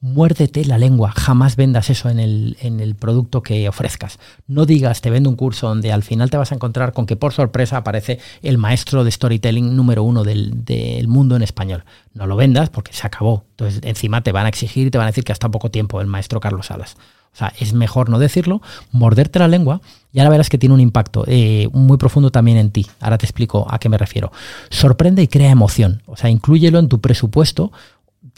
muérdete 0.00 0.64
la 0.64 0.78
lengua, 0.78 1.12
jamás 1.14 1.56
vendas 1.56 1.90
eso 1.90 2.08
en 2.08 2.18
el, 2.18 2.56
en 2.60 2.80
el, 2.80 2.94
producto 2.94 3.42
que 3.42 3.68
ofrezcas. 3.68 4.18
No 4.46 4.64
digas, 4.64 5.02
te 5.02 5.10
vendo 5.10 5.28
un 5.28 5.36
curso 5.36 5.68
donde 5.68 5.92
al 5.92 6.02
final 6.02 6.30
te 6.30 6.38
vas 6.38 6.52
a 6.52 6.54
encontrar 6.54 6.92
con 6.92 7.04
que 7.04 7.16
por 7.16 7.32
sorpresa 7.32 7.76
aparece 7.76 8.18
el 8.42 8.56
maestro 8.56 9.04
de 9.04 9.10
storytelling 9.10 9.76
número 9.76 10.02
uno 10.02 10.24
del, 10.24 10.64
del 10.64 11.06
mundo 11.06 11.36
en 11.36 11.42
español. 11.42 11.84
No 12.14 12.26
lo 12.26 12.36
vendas 12.36 12.70
porque 12.70 12.94
se 12.94 13.06
acabó. 13.06 13.44
Entonces 13.50 13.80
encima 13.84 14.22
te 14.22 14.32
van 14.32 14.46
a 14.46 14.48
exigir 14.48 14.86
y 14.86 14.90
te 14.90 14.98
van 14.98 15.06
a 15.06 15.10
decir 15.10 15.24
que 15.24 15.32
hasta 15.32 15.50
poco 15.50 15.70
tiempo 15.70 16.00
el 16.00 16.06
maestro 16.06 16.40
Carlos 16.40 16.66
Salas. 16.66 16.96
O 17.32 17.36
sea, 17.36 17.52
es 17.60 17.72
mejor 17.74 18.08
no 18.08 18.18
decirlo, 18.18 18.60
morderte 18.90 19.38
la 19.38 19.46
lengua 19.46 19.80
y 20.12 20.18
ahora 20.18 20.30
verás 20.30 20.48
que 20.48 20.58
tiene 20.58 20.74
un 20.74 20.80
impacto 20.80 21.24
eh, 21.28 21.68
muy 21.72 21.96
profundo 21.96 22.30
también 22.30 22.56
en 22.58 22.70
ti. 22.70 22.86
Ahora 23.00 23.18
te 23.18 23.26
explico 23.26 23.66
a 23.70 23.78
qué 23.78 23.88
me 23.88 23.98
refiero. 23.98 24.32
Sorprende 24.68 25.22
y 25.22 25.28
crea 25.28 25.50
emoción. 25.50 26.02
O 26.06 26.16
sea, 26.16 26.28
inclúyelo 26.28 26.80
en 26.80 26.88
tu 26.88 27.00
presupuesto 27.00 27.70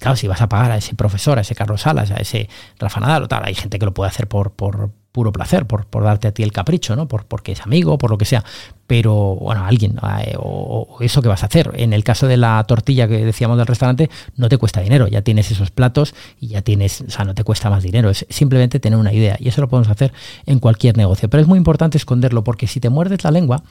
claro, 0.02 0.16
si 0.16 0.26
vas 0.26 0.42
a 0.42 0.48
pagar 0.48 0.72
a 0.72 0.76
ese 0.76 0.96
profesor, 0.96 1.38
a 1.38 1.42
ese 1.42 1.54
Carlos 1.54 1.82
Salas, 1.82 2.10
a 2.10 2.16
ese 2.16 2.48
Rafa 2.76 2.98
Nadal 2.98 3.22
o 3.22 3.28
tal, 3.28 3.44
hay 3.44 3.54
gente 3.54 3.78
que 3.78 3.84
lo 3.84 3.94
puede 3.94 4.10
hacer 4.10 4.26
por, 4.26 4.50
por 4.50 4.90
puro 5.12 5.30
placer, 5.30 5.64
por, 5.66 5.86
por, 5.86 6.02
darte 6.02 6.26
a 6.26 6.32
ti 6.32 6.42
el 6.42 6.50
capricho, 6.50 6.96
¿no? 6.96 7.06
Por, 7.06 7.26
porque 7.26 7.52
es 7.52 7.60
amigo, 7.60 7.98
por 7.98 8.10
lo 8.10 8.18
que 8.18 8.24
sea. 8.24 8.42
Pero, 8.88 9.36
bueno, 9.36 9.64
alguien, 9.64 9.98
eh, 10.24 10.34
o, 10.38 10.96
eso 11.00 11.22
que 11.22 11.28
vas 11.28 11.44
a 11.44 11.46
hacer. 11.46 11.70
En 11.74 11.92
el 11.92 12.02
caso 12.02 12.26
de 12.26 12.36
la 12.36 12.64
tortilla 12.64 13.06
que 13.06 13.24
decíamos 13.24 13.58
del 13.58 13.66
restaurante, 13.68 14.10
no 14.34 14.48
te 14.48 14.58
cuesta 14.58 14.80
dinero, 14.80 15.06
ya 15.06 15.22
tienes 15.22 15.52
esos 15.52 15.70
platos 15.70 16.16
y 16.40 16.48
ya 16.48 16.62
tienes, 16.62 17.02
o 17.02 17.10
sea, 17.10 17.24
no 17.24 17.34
te 17.34 17.44
cuesta 17.44 17.70
más 17.70 17.84
dinero, 17.84 18.10
es 18.10 18.26
simplemente 18.28 18.80
tener 18.80 18.98
una 18.98 19.12
idea. 19.12 19.36
Y 19.38 19.48
eso 19.48 19.60
lo 19.60 19.68
podemos 19.68 19.88
hacer 19.88 20.12
en 20.46 20.58
cualquier 20.58 20.96
negocio. 20.96 21.30
Pero 21.30 21.42
es 21.42 21.46
muy 21.46 21.58
importante 21.58 21.96
esconderlo, 21.96 22.42
porque 22.42 22.66
si 22.66 22.80
te 22.80 22.90
muerdes 22.90 23.22
la 23.22 23.30
lengua, 23.30 23.62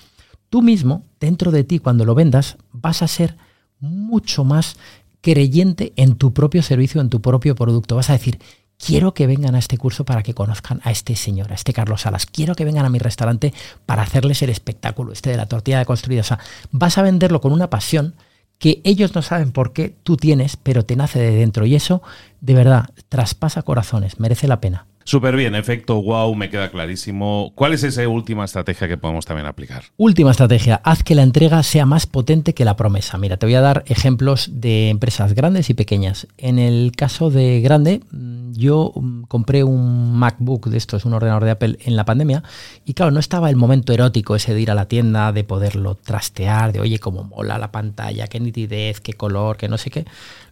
tú 0.49 0.61
mismo, 0.61 1.03
dentro 1.19 1.51
de 1.51 1.65
ti, 1.65 1.79
cuando 1.79 2.05
lo 2.05 2.15
vendas, 2.15 2.55
vas 2.71 3.01
a 3.01 3.09
ser 3.09 3.35
mucho 3.81 4.43
más 4.43 4.77
creyente 5.21 5.93
en 5.95 6.15
tu 6.15 6.33
propio 6.33 6.63
servicio, 6.63 6.99
en 7.01 7.09
tu 7.09 7.21
propio 7.21 7.55
producto. 7.55 7.95
Vas 7.95 8.09
a 8.09 8.13
decir, 8.13 8.39
quiero 8.83 9.13
que 9.13 9.27
vengan 9.27 9.55
a 9.55 9.59
este 9.59 9.77
curso 9.77 10.03
para 10.03 10.23
que 10.23 10.33
conozcan 10.33 10.81
a 10.83 10.91
este 10.91 11.15
señor, 11.15 11.51
a 11.51 11.55
este 11.55 11.73
Carlos 11.73 12.01
Salas. 12.01 12.25
Quiero 12.25 12.55
que 12.55 12.65
vengan 12.65 12.85
a 12.85 12.89
mi 12.89 12.99
restaurante 12.99 13.53
para 13.85 14.01
hacerles 14.01 14.41
el 14.41 14.49
espectáculo 14.49 15.13
este 15.13 15.29
de 15.29 15.37
la 15.37 15.45
tortilla 15.45 15.79
de 15.79 15.85
construida. 15.85 16.21
O 16.21 16.25
sea, 16.25 16.39
vas 16.71 16.97
a 16.97 17.03
venderlo 17.03 17.41
con 17.41 17.53
una 17.53 17.69
pasión 17.69 18.15
que 18.57 18.81
ellos 18.83 19.15
no 19.15 19.21
saben 19.21 19.51
por 19.51 19.73
qué 19.73 19.95
tú 20.03 20.17
tienes, 20.17 20.55
pero 20.55 20.85
te 20.85 20.95
nace 20.95 21.19
de 21.19 21.31
dentro. 21.31 21.65
Y 21.65 21.75
eso, 21.75 22.01
de 22.41 22.53
verdad, 22.53 22.89
traspasa 23.09 23.63
corazones, 23.63 24.19
merece 24.19 24.47
la 24.47 24.61
pena. 24.61 24.85
Súper 25.03 25.35
bien, 25.35 25.55
efecto 25.55 26.01
wow, 26.01 26.33
me 26.35 26.49
queda 26.49 26.69
clarísimo. 26.69 27.51
¿Cuál 27.55 27.73
es 27.73 27.83
esa 27.83 28.07
última 28.07 28.45
estrategia 28.45 28.87
que 28.87 28.97
podemos 28.97 29.25
también 29.25 29.47
aplicar? 29.47 29.83
Última 29.97 30.31
estrategia, 30.31 30.81
haz 30.83 31.03
que 31.03 31.15
la 31.15 31.23
entrega 31.23 31.63
sea 31.63 31.85
más 31.85 32.05
potente 32.05 32.53
que 32.53 32.65
la 32.65 32.75
promesa. 32.75 33.17
Mira, 33.17 33.37
te 33.37 33.45
voy 33.45 33.55
a 33.55 33.61
dar 33.61 33.83
ejemplos 33.87 34.49
de 34.53 34.89
empresas 34.89 35.33
grandes 35.33 35.69
y 35.69 35.73
pequeñas. 35.73 36.27
En 36.37 36.59
el 36.59 36.91
caso 36.95 37.29
de 37.29 37.61
grande, 37.61 38.01
mm, 38.11 38.53
yo 38.53 38.91
mm, 38.95 39.23
compré 39.23 39.63
un 39.63 40.13
MacBook 40.13 40.67
de 40.67 40.77
estos, 40.77 41.05
un 41.05 41.13
ordenador 41.13 41.45
de 41.45 41.51
Apple 41.51 41.77
en 41.81 41.95
la 41.95 42.05
pandemia, 42.05 42.43
y 42.85 42.93
claro, 42.93 43.11
no 43.11 43.19
estaba 43.19 43.49
el 43.49 43.55
momento 43.55 43.93
erótico 43.93 44.35
ese 44.35 44.53
de 44.53 44.61
ir 44.61 44.71
a 44.71 44.75
la 44.75 44.87
tienda, 44.87 45.31
de 45.31 45.43
poderlo 45.43 45.95
trastear, 45.95 46.71
de 46.71 46.79
oye, 46.79 46.99
cómo 46.99 47.23
mola 47.23 47.57
la 47.57 47.71
pantalla, 47.71 48.27
qué 48.27 48.39
nitidez, 48.39 48.99
qué 49.01 49.13
color, 49.13 49.57
qué 49.57 49.67
no 49.67 49.77
sé 49.77 49.89
qué. 49.89 50.05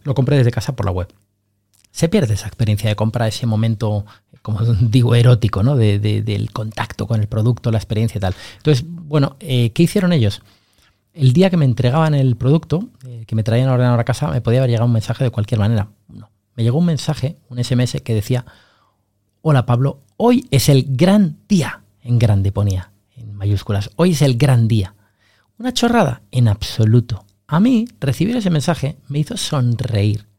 Lo 0.04 0.14
compré 0.14 0.36
desde 0.36 0.50
casa 0.50 0.74
por 0.74 0.86
la 0.86 0.92
web 0.92 1.08
se 1.92 2.08
pierde 2.08 2.34
esa 2.34 2.46
experiencia 2.46 2.88
de 2.88 2.96
compra, 2.96 3.26
ese 3.26 3.46
momento, 3.46 4.06
como 4.42 4.60
digo, 4.80 5.14
erótico, 5.14 5.62
¿no? 5.62 5.76
De, 5.76 5.98
del 5.98 6.52
contacto 6.52 7.06
con 7.06 7.20
el 7.20 7.28
producto, 7.28 7.70
la 7.70 7.78
experiencia 7.78 8.18
y 8.18 8.20
tal. 8.20 8.34
Entonces, 8.58 8.84
bueno, 8.86 9.36
eh, 9.40 9.70
¿qué 9.72 9.84
hicieron 9.84 10.12
ellos? 10.12 10.42
El 11.12 11.32
día 11.32 11.50
que 11.50 11.56
me 11.56 11.64
entregaban 11.64 12.14
el 12.14 12.36
producto, 12.36 12.88
eh, 13.06 13.24
que 13.26 13.34
me 13.34 13.42
traían 13.42 13.66
el 13.66 13.74
ordenador 13.74 14.00
a 14.00 14.04
casa, 14.04 14.28
me 14.28 14.40
podía 14.40 14.60
haber 14.60 14.70
llegado 14.70 14.86
un 14.86 14.92
mensaje 14.92 15.24
de 15.24 15.30
cualquier 15.30 15.58
manera. 15.58 15.88
No. 16.08 16.30
Me 16.54 16.62
llegó 16.62 16.78
un 16.78 16.86
mensaje, 16.86 17.36
un 17.48 17.62
SMS 17.62 18.00
que 18.02 18.14
decía, 18.14 18.44
hola 19.42 19.66
Pablo, 19.66 20.00
hoy 20.16 20.46
es 20.50 20.68
el 20.68 20.84
gran 20.88 21.38
día. 21.48 21.82
En 22.02 22.18
grande 22.18 22.52
ponía, 22.52 22.92
en 23.16 23.34
mayúsculas, 23.34 23.90
hoy 23.96 24.12
es 24.12 24.22
el 24.22 24.38
gran 24.38 24.68
día. 24.68 24.94
Una 25.58 25.74
chorrada, 25.74 26.22
en 26.30 26.48
absoluto. 26.48 27.24
A 27.46 27.60
mí, 27.60 27.86
recibir 28.00 28.36
ese 28.36 28.48
mensaje 28.48 28.96
me 29.08 29.18
hizo 29.18 29.36
sonreír 29.36 30.29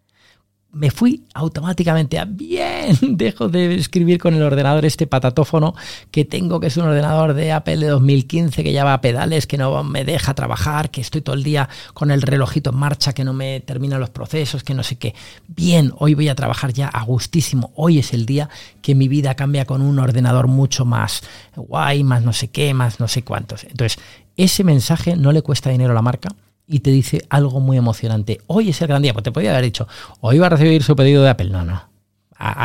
me 0.74 0.90
fui 0.90 1.26
automáticamente 1.34 2.18
a 2.18 2.26
bien, 2.26 2.98
dejo 3.18 3.50
de 3.50 3.76
escribir 3.76 4.20
con 4.20 4.34
el 4.34 4.42
ordenador 4.42 4.86
este 4.86 5.06
patatófono 5.06 5.76
que 6.12 6.24
tengo, 6.26 6.60
que 6.60 6.68
es 6.68 6.78
un 6.78 6.86
ordenador 6.86 7.34
de 7.34 7.52
Apple 7.52 7.78
de 7.78 7.88
2015 7.88 8.64
que 8.64 8.72
ya 8.72 8.84
va 8.84 8.94
a 8.94 9.02
pedales, 9.02 9.48
que 9.48 9.58
no 9.58 9.84
me 9.84 10.06
deja 10.06 10.34
trabajar, 10.34 10.90
que 10.90 11.02
estoy 11.02 11.22
todo 11.22 11.36
el 11.36 11.44
día 11.44 11.68
con 11.94 12.12
el 12.12 12.22
relojito 12.22 12.70
en 12.70 12.78
marcha, 12.78 13.14
que 13.14 13.24
no 13.24 13.34
me 13.34 13.60
termina 13.60 14.00
los 14.00 14.10
procesos, 14.10 14.64
que 14.64 14.74
no 14.74 14.84
sé 14.84 14.98
qué. 14.98 15.14
Bien, 15.48 15.92
hoy 15.98 16.14
voy 16.14 16.30
a 16.30 16.36
trabajar 16.36 16.74
ya 16.74 16.88
a 16.88 17.04
gustísimo. 17.04 17.72
Hoy 17.76 18.00
es 18.00 18.14
el 18.14 18.26
día 18.26 18.50
que 18.82 18.96
mi 18.96 19.08
vida 19.08 19.36
cambia 19.36 19.66
con 19.66 19.82
un 19.82 20.00
ordenador 20.00 20.48
mucho 20.48 20.86
más 20.86 21.24
guay, 21.56 22.04
más 22.04 22.24
no 22.24 22.34
sé 22.34 22.50
qué, 22.50 22.74
más 22.74 23.00
no 23.00 23.08
sé 23.08 23.24
cuántos. 23.24 23.66
Entonces, 23.66 24.00
ese 24.38 24.64
mensaje 24.64 25.18
no 25.18 25.32
le 25.32 25.42
cuesta 25.42 25.70
dinero 25.70 25.92
a 25.92 25.96
la 25.96 26.02
marca 26.02 26.30
y 26.72 26.80
te 26.80 26.90
dice 26.90 27.26
algo 27.30 27.60
muy 27.60 27.78
emocionante. 27.78 28.40
Hoy 28.48 28.70
es 28.70 28.82
el 28.82 28.88
gran 28.88 29.02
día. 29.02 29.14
Pues 29.14 29.24
te 29.24 29.32
podía 29.32 29.52
haber 29.52 29.66
dicho, 29.66 29.88
hoy 30.22 30.40
va 30.40 30.48
a 30.48 30.52
recibir 30.52 30.82
su 30.84 30.96
pedido 30.96 31.22
de 31.22 31.30
Apple. 31.30 31.50
No, 31.50 31.66
no. 31.66 31.84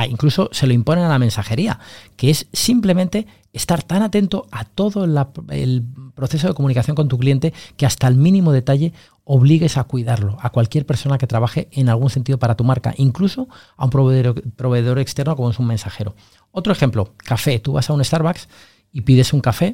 incluso 0.09 0.49
se 0.53 0.69
lo 0.69 0.73
imponen 0.73 1.05
a 1.05 1.09
la 1.09 1.19
mensajería, 1.19 1.81
que 2.16 2.31
es 2.31 2.47
simplemente 2.53 3.27
estar 3.53 3.83
tan 3.83 4.03
atento 4.03 4.47
a 4.53 4.64
todo 4.64 5.05
el 5.05 5.85
proceso 6.14 6.47
de 6.47 6.55
comunicación 6.55 6.95
con 6.95 7.09
tu 7.09 7.19
cliente 7.19 7.53
que 7.77 7.85
hasta 7.85 8.07
el 8.07 8.14
mínimo 8.14 8.53
detalle 8.53 8.92
obligues 9.25 9.77
a 9.77 9.85
cuidarlo 9.85 10.38
a 10.40 10.51
cualquier 10.51 10.87
persona 10.87 11.19
que 11.19 11.27
trabaje 11.27 11.69
en 11.73 11.88
algún 11.88 12.11
sentido 12.11 12.38
para 12.38 12.55
tu 12.55 12.62
marca, 12.62 12.95
incluso 12.97 13.49
a 13.77 13.87
un 13.87 13.90
proveedor, 13.90 14.40
proveedor 14.53 15.01
externo 15.01 15.35
como 15.35 15.51
es 15.51 15.59
un 15.59 15.66
mensajero. 15.66 16.14
Otro 16.53 16.73
ejemplo, 16.73 17.12
café. 17.16 17.59
Tú 17.59 17.73
vas 17.73 17.90
a 17.90 17.92
un 17.92 18.05
Starbucks 18.05 18.49
y 18.92 19.01
pides 19.01 19.33
un 19.33 19.40
café 19.40 19.73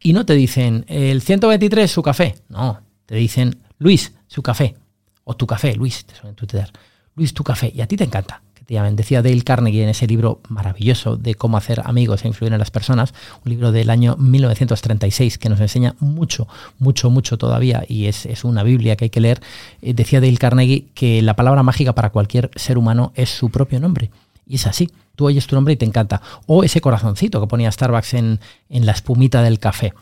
y 0.00 0.14
no 0.14 0.24
te 0.24 0.32
dicen 0.32 0.86
el 0.88 1.20
123 1.20 1.90
su 1.90 2.02
café, 2.02 2.36
no, 2.48 2.85
te 3.06 3.14
dicen 3.14 3.58
Luis 3.78 4.12
su 4.26 4.42
café 4.42 4.76
o 5.24 5.34
tu 5.34 5.46
café, 5.46 5.74
Luis, 5.74 6.04
te 6.04 6.14
suelen 6.14 6.36
tutear. 6.36 6.70
Luis 7.14 7.32
tu 7.32 7.42
café 7.42 7.72
y 7.74 7.80
a 7.80 7.86
ti 7.86 7.96
te 7.96 8.04
encanta 8.04 8.42
Decía 8.66 9.22
Dale 9.22 9.42
Carnegie 9.42 9.84
en 9.84 9.90
ese 9.90 10.08
libro 10.08 10.40
maravilloso 10.48 11.16
de 11.16 11.36
cómo 11.36 11.56
hacer 11.56 11.82
amigos 11.84 12.24
e 12.24 12.28
influir 12.28 12.52
en 12.52 12.58
las 12.58 12.72
personas, 12.72 13.14
un 13.44 13.50
libro 13.50 13.70
del 13.70 13.90
año 13.90 14.16
1936 14.16 15.38
que 15.38 15.48
nos 15.48 15.60
enseña 15.60 15.94
mucho, 16.00 16.48
mucho, 16.80 17.08
mucho 17.08 17.38
todavía 17.38 17.84
y 17.88 18.06
es, 18.06 18.26
una 18.42 18.64
Biblia 18.64 18.96
que 18.96 19.04
hay 19.04 19.10
que 19.10 19.20
leer. 19.20 19.40
Eh, 19.82 19.94
decía 19.94 20.20
Dale 20.20 20.36
Carnegie 20.36 20.86
que 20.94 21.22
la 21.22 21.36
palabra 21.36 21.62
mágica 21.62 21.94
para 21.94 22.10
cualquier 22.10 22.50
ser 22.56 22.76
humano 22.76 23.12
es 23.14 23.30
su 23.30 23.50
propio 23.50 23.78
nombre. 23.78 24.10
Y 24.48 24.56
es 24.56 24.66
así. 24.66 24.90
Tú 25.14 25.26
oyes 25.26 25.46
tu 25.46 25.54
nombre 25.54 25.74
y 25.74 25.76
te 25.76 25.86
encanta. 25.86 26.20
O 26.46 26.64
ese 26.64 26.80
corazoncito 26.80 27.40
que 27.40 27.46
ponía 27.46 27.70
Starbucks 27.70 28.14
en, 28.14 28.40
en 28.68 28.86
la 28.86 28.92
espumita 28.92 29.42
del 29.42 29.58
café 29.60 29.94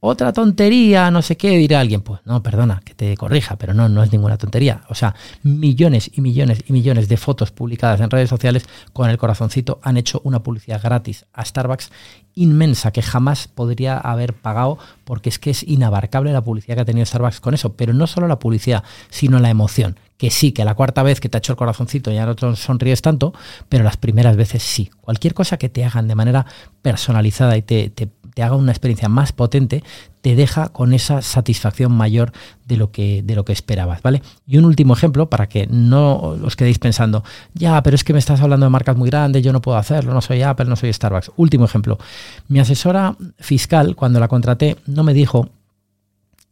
otra 0.00 0.32
tontería, 0.32 1.10
no 1.10 1.22
sé 1.22 1.36
qué, 1.36 1.56
dirá 1.58 1.80
alguien. 1.80 2.02
Pues 2.02 2.20
no, 2.24 2.40
perdona, 2.40 2.80
que 2.84 2.94
te 2.94 3.16
corrija, 3.16 3.56
pero 3.56 3.74
no, 3.74 3.88
no 3.88 4.04
es 4.04 4.12
ninguna 4.12 4.38
tontería. 4.38 4.82
O 4.88 4.94
sea, 4.94 5.16
millones 5.42 6.10
y 6.14 6.20
millones 6.20 6.62
y 6.68 6.72
millones 6.72 7.08
de 7.08 7.16
fotos 7.16 7.50
publicadas 7.50 8.00
en 8.00 8.08
redes 8.08 8.30
sociales 8.30 8.64
con 8.92 9.10
el 9.10 9.18
corazoncito 9.18 9.80
han 9.82 9.96
hecho 9.96 10.20
una 10.22 10.42
publicidad 10.42 10.80
gratis 10.80 11.26
a 11.32 11.44
Starbucks 11.44 11.90
inmensa 12.36 12.92
que 12.92 13.02
jamás 13.02 13.48
podría 13.48 13.98
haber 13.98 14.34
pagado 14.34 14.78
porque 15.04 15.28
es 15.28 15.40
que 15.40 15.50
es 15.50 15.64
inabarcable 15.64 16.32
la 16.32 16.42
publicidad 16.44 16.76
que 16.76 16.82
ha 16.82 16.84
tenido 16.84 17.04
Starbucks 17.04 17.40
con 17.40 17.54
eso. 17.54 17.72
Pero 17.74 17.92
no 17.92 18.06
solo 18.06 18.28
la 18.28 18.38
publicidad, 18.38 18.84
sino 19.10 19.40
la 19.40 19.50
emoción. 19.50 19.98
Que 20.16 20.30
sí, 20.30 20.52
que 20.52 20.64
la 20.64 20.74
cuarta 20.74 21.02
vez 21.02 21.20
que 21.20 21.28
te 21.28 21.36
ha 21.36 21.40
hecho 21.40 21.52
el 21.52 21.56
corazoncito 21.56 22.10
ya 22.10 22.26
no 22.26 22.34
te 22.34 22.54
sonríes 22.56 23.02
tanto, 23.02 23.32
pero 23.68 23.84
las 23.84 23.96
primeras 23.96 24.36
veces 24.36 24.62
sí. 24.62 24.90
Cualquier 25.00 25.34
cosa 25.34 25.58
que 25.58 25.68
te 25.68 25.84
hagan 25.84 26.08
de 26.08 26.16
manera 26.16 26.46
personalizada 26.82 27.56
y 27.56 27.62
te, 27.62 27.90
te 27.90 28.08
te 28.38 28.44
haga 28.44 28.54
una 28.54 28.70
experiencia 28.70 29.08
más 29.08 29.32
potente, 29.32 29.82
te 30.20 30.36
deja 30.36 30.68
con 30.68 30.94
esa 30.94 31.22
satisfacción 31.22 31.90
mayor 31.90 32.30
de 32.66 32.76
lo 32.76 32.92
que, 32.92 33.20
de 33.24 33.34
lo 33.34 33.44
que 33.44 33.52
esperabas, 33.52 34.00
¿vale? 34.00 34.22
Y 34.46 34.58
un 34.58 34.64
último 34.64 34.94
ejemplo 34.94 35.28
para 35.28 35.48
que 35.48 35.66
no 35.66 36.14
os 36.18 36.54
quedéis 36.54 36.78
pensando, 36.78 37.24
ya, 37.54 37.82
pero 37.82 37.96
es 37.96 38.04
que 38.04 38.12
me 38.12 38.20
estás 38.20 38.40
hablando 38.40 38.64
de 38.64 38.70
marcas 38.70 38.96
muy 38.96 39.10
grandes, 39.10 39.42
yo 39.42 39.52
no 39.52 39.60
puedo 39.60 39.76
hacerlo, 39.76 40.14
no 40.14 40.20
soy 40.20 40.42
Apple, 40.42 40.66
no 40.66 40.76
soy 40.76 40.92
Starbucks. 40.92 41.32
Último 41.36 41.64
ejemplo. 41.64 41.98
Mi 42.46 42.60
asesora 42.60 43.16
fiscal, 43.40 43.96
cuando 43.96 44.20
la 44.20 44.28
contraté, 44.28 44.76
no 44.86 45.02
me 45.02 45.14
dijo 45.14 45.48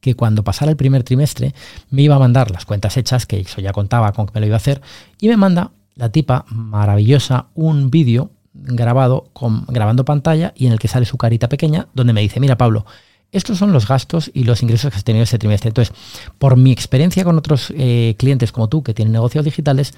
que 0.00 0.16
cuando 0.16 0.42
pasara 0.42 0.72
el 0.72 0.76
primer 0.76 1.04
trimestre 1.04 1.54
me 1.90 2.02
iba 2.02 2.16
a 2.16 2.18
mandar 2.18 2.50
las 2.50 2.64
cuentas 2.64 2.96
hechas, 2.96 3.26
que 3.26 3.38
eso 3.38 3.60
ya 3.60 3.70
contaba 3.70 4.10
con 4.10 4.26
que 4.26 4.32
me 4.34 4.40
lo 4.40 4.46
iba 4.46 4.56
a 4.56 4.58
hacer, 4.58 4.82
y 5.20 5.28
me 5.28 5.36
manda 5.36 5.70
la 5.94 6.08
tipa 6.08 6.46
maravillosa 6.48 7.46
un 7.54 7.90
vídeo 7.90 8.32
grabado 8.62 9.28
con, 9.32 9.64
grabando 9.66 10.04
pantalla 10.04 10.52
y 10.56 10.66
en 10.66 10.72
el 10.72 10.78
que 10.78 10.88
sale 10.88 11.06
su 11.06 11.16
carita 11.16 11.48
pequeña, 11.48 11.88
donde 11.94 12.12
me 12.12 12.20
dice, 12.20 12.40
mira 12.40 12.56
Pablo, 12.56 12.86
estos 13.32 13.58
son 13.58 13.72
los 13.72 13.88
gastos 13.88 14.30
y 14.32 14.44
los 14.44 14.62
ingresos 14.62 14.90
que 14.90 14.96
has 14.96 15.04
tenido 15.04 15.24
este 15.24 15.38
trimestre. 15.38 15.68
Entonces, 15.68 15.94
por 16.38 16.56
mi 16.56 16.72
experiencia 16.72 17.24
con 17.24 17.36
otros 17.36 17.72
eh, 17.76 18.14
clientes 18.18 18.52
como 18.52 18.68
tú 18.68 18.82
que 18.82 18.94
tienen 18.94 19.12
negocios 19.12 19.44
digitales, 19.44 19.94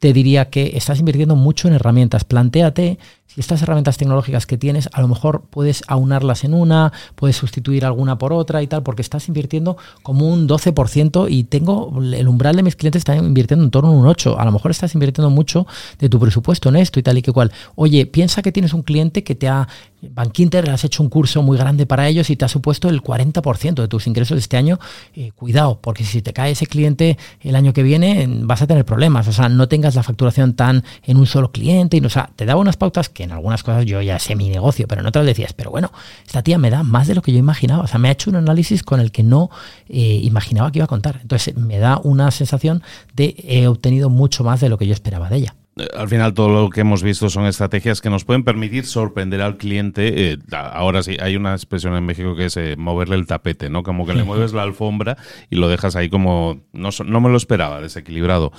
te 0.00 0.12
diría 0.12 0.50
que 0.50 0.72
estás 0.74 0.98
invirtiendo 0.98 1.36
mucho 1.36 1.68
en 1.68 1.74
herramientas. 1.74 2.24
Plantéate 2.24 2.98
si 3.32 3.40
estas 3.40 3.62
herramientas 3.62 3.96
tecnológicas 3.96 4.46
que 4.46 4.58
tienes, 4.58 4.90
a 4.92 5.00
lo 5.00 5.08
mejor 5.08 5.44
puedes 5.48 5.82
aunarlas 5.88 6.44
en 6.44 6.52
una, 6.52 6.92
puedes 7.14 7.36
sustituir 7.36 7.86
alguna 7.86 8.18
por 8.18 8.32
otra 8.32 8.62
y 8.62 8.66
tal, 8.66 8.82
porque 8.82 9.00
estás 9.00 9.26
invirtiendo 9.28 9.78
como 10.02 10.28
un 10.28 10.46
12% 10.46 11.28
y 11.30 11.44
tengo 11.44 11.92
el 12.02 12.28
umbral 12.28 12.56
de 12.56 12.62
mis 12.62 12.76
clientes 12.76 13.00
está 13.00 13.16
invirtiendo 13.16 13.64
en 13.64 13.70
torno 13.70 13.90
a 13.90 13.92
un 13.92 14.04
8%. 14.04 14.36
A 14.38 14.44
lo 14.44 14.52
mejor 14.52 14.70
estás 14.70 14.94
invirtiendo 14.94 15.30
mucho 15.30 15.66
de 15.98 16.10
tu 16.10 16.20
presupuesto 16.20 16.68
en 16.68 16.76
esto 16.76 17.00
y 17.00 17.02
tal 17.02 17.16
y 17.16 17.22
que 17.22 17.32
cual. 17.32 17.52
Oye, 17.74 18.04
piensa 18.04 18.42
que 18.42 18.52
tienes 18.52 18.74
un 18.74 18.82
cliente 18.82 19.24
que 19.24 19.34
te 19.34 19.48
ha, 19.48 19.66
Bankinter, 20.02 20.68
has 20.68 20.84
hecho 20.84 21.02
un 21.02 21.08
curso 21.08 21.42
muy 21.42 21.56
grande 21.56 21.86
para 21.86 22.08
ellos 22.08 22.28
y 22.28 22.36
te 22.36 22.44
ha 22.44 22.48
supuesto 22.48 22.88
el 22.88 23.02
40% 23.02 23.74
de 23.74 23.88
tus 23.88 24.06
ingresos 24.06 24.36
de 24.36 24.40
este 24.40 24.56
año. 24.56 24.78
Eh, 25.14 25.32
cuidado, 25.34 25.78
porque 25.80 26.04
si 26.04 26.20
te 26.22 26.32
cae 26.32 26.52
ese 26.52 26.66
cliente 26.66 27.16
el 27.40 27.56
año 27.56 27.72
que 27.72 27.82
viene, 27.82 28.28
vas 28.42 28.60
a 28.60 28.66
tener 28.66 28.84
problemas. 28.84 29.26
O 29.28 29.32
sea, 29.32 29.48
no 29.48 29.68
tengas 29.68 29.94
la 29.94 30.02
facturación 30.02 30.54
tan 30.54 30.84
en 31.04 31.16
un 31.16 31.26
solo 31.26 31.50
cliente. 31.52 31.96
Y, 31.96 32.04
o 32.04 32.10
sea, 32.10 32.30
te 32.34 32.44
daba 32.44 32.60
unas 32.60 32.76
pautas 32.76 33.08
que 33.08 33.21
en 33.22 33.32
algunas 33.32 33.62
cosas 33.62 33.84
yo 33.84 34.00
ya 34.02 34.18
sé 34.18 34.36
mi 34.36 34.48
negocio, 34.48 34.86
pero 34.88 35.00
en 35.00 35.06
otras 35.06 35.26
decías, 35.26 35.52
pero 35.52 35.70
bueno, 35.70 35.92
esta 36.26 36.42
tía 36.42 36.58
me 36.58 36.70
da 36.70 36.82
más 36.82 37.08
de 37.08 37.14
lo 37.14 37.22
que 37.22 37.32
yo 37.32 37.38
imaginaba. 37.38 37.84
O 37.84 37.86
sea, 37.86 37.98
me 37.98 38.08
ha 38.08 38.12
hecho 38.12 38.30
un 38.30 38.36
análisis 38.36 38.82
con 38.82 39.00
el 39.00 39.12
que 39.12 39.22
no 39.22 39.50
eh, 39.88 40.20
imaginaba 40.22 40.70
que 40.70 40.78
iba 40.78 40.84
a 40.84 40.88
contar. 40.88 41.18
Entonces 41.22 41.56
me 41.56 41.78
da 41.78 42.00
una 42.02 42.30
sensación 42.30 42.82
de 43.14 43.34
he 43.46 43.66
obtenido 43.66 44.10
mucho 44.10 44.44
más 44.44 44.60
de 44.60 44.68
lo 44.68 44.78
que 44.78 44.86
yo 44.86 44.92
esperaba 44.92 45.28
de 45.28 45.36
ella 45.36 45.54
eh, 45.76 45.86
al 45.96 46.08
final 46.08 46.34
todo 46.34 46.48
lo 46.48 46.68
que 46.68 46.82
hemos 46.82 47.02
visto 47.02 47.30
son 47.30 47.46
estrategias 47.46 48.02
que 48.02 48.10
nos 48.10 48.24
pueden 48.24 48.44
permitir 48.44 48.84
sorprender 48.84 49.40
al 49.40 49.56
cliente. 49.56 50.32
Eh, 50.32 50.38
ahora 50.52 51.02
sí, 51.02 51.16
hay 51.20 51.36
una 51.36 51.52
expresión 51.52 51.94
en 51.94 52.04
México 52.04 52.36
que 52.36 52.46
es 52.46 52.58
moverle 52.76 53.16
el 53.16 53.26
tapete, 53.26 53.70
¿no? 53.70 53.82
Como 53.82 54.06
que 54.06 54.14
le 54.14 54.24
mueves 54.24 54.52
la 54.52 54.62
alfombra 54.62 55.16
y 55.48 55.56
lo 55.56 55.68
dejas 55.68 55.96
ahí 55.96 56.10
como 56.10 56.60
no, 56.72 56.90
no 57.04 57.20
me 57.20 57.30
lo 57.30 57.36
esperaba, 57.36 57.80
desequilibrado 57.80 58.52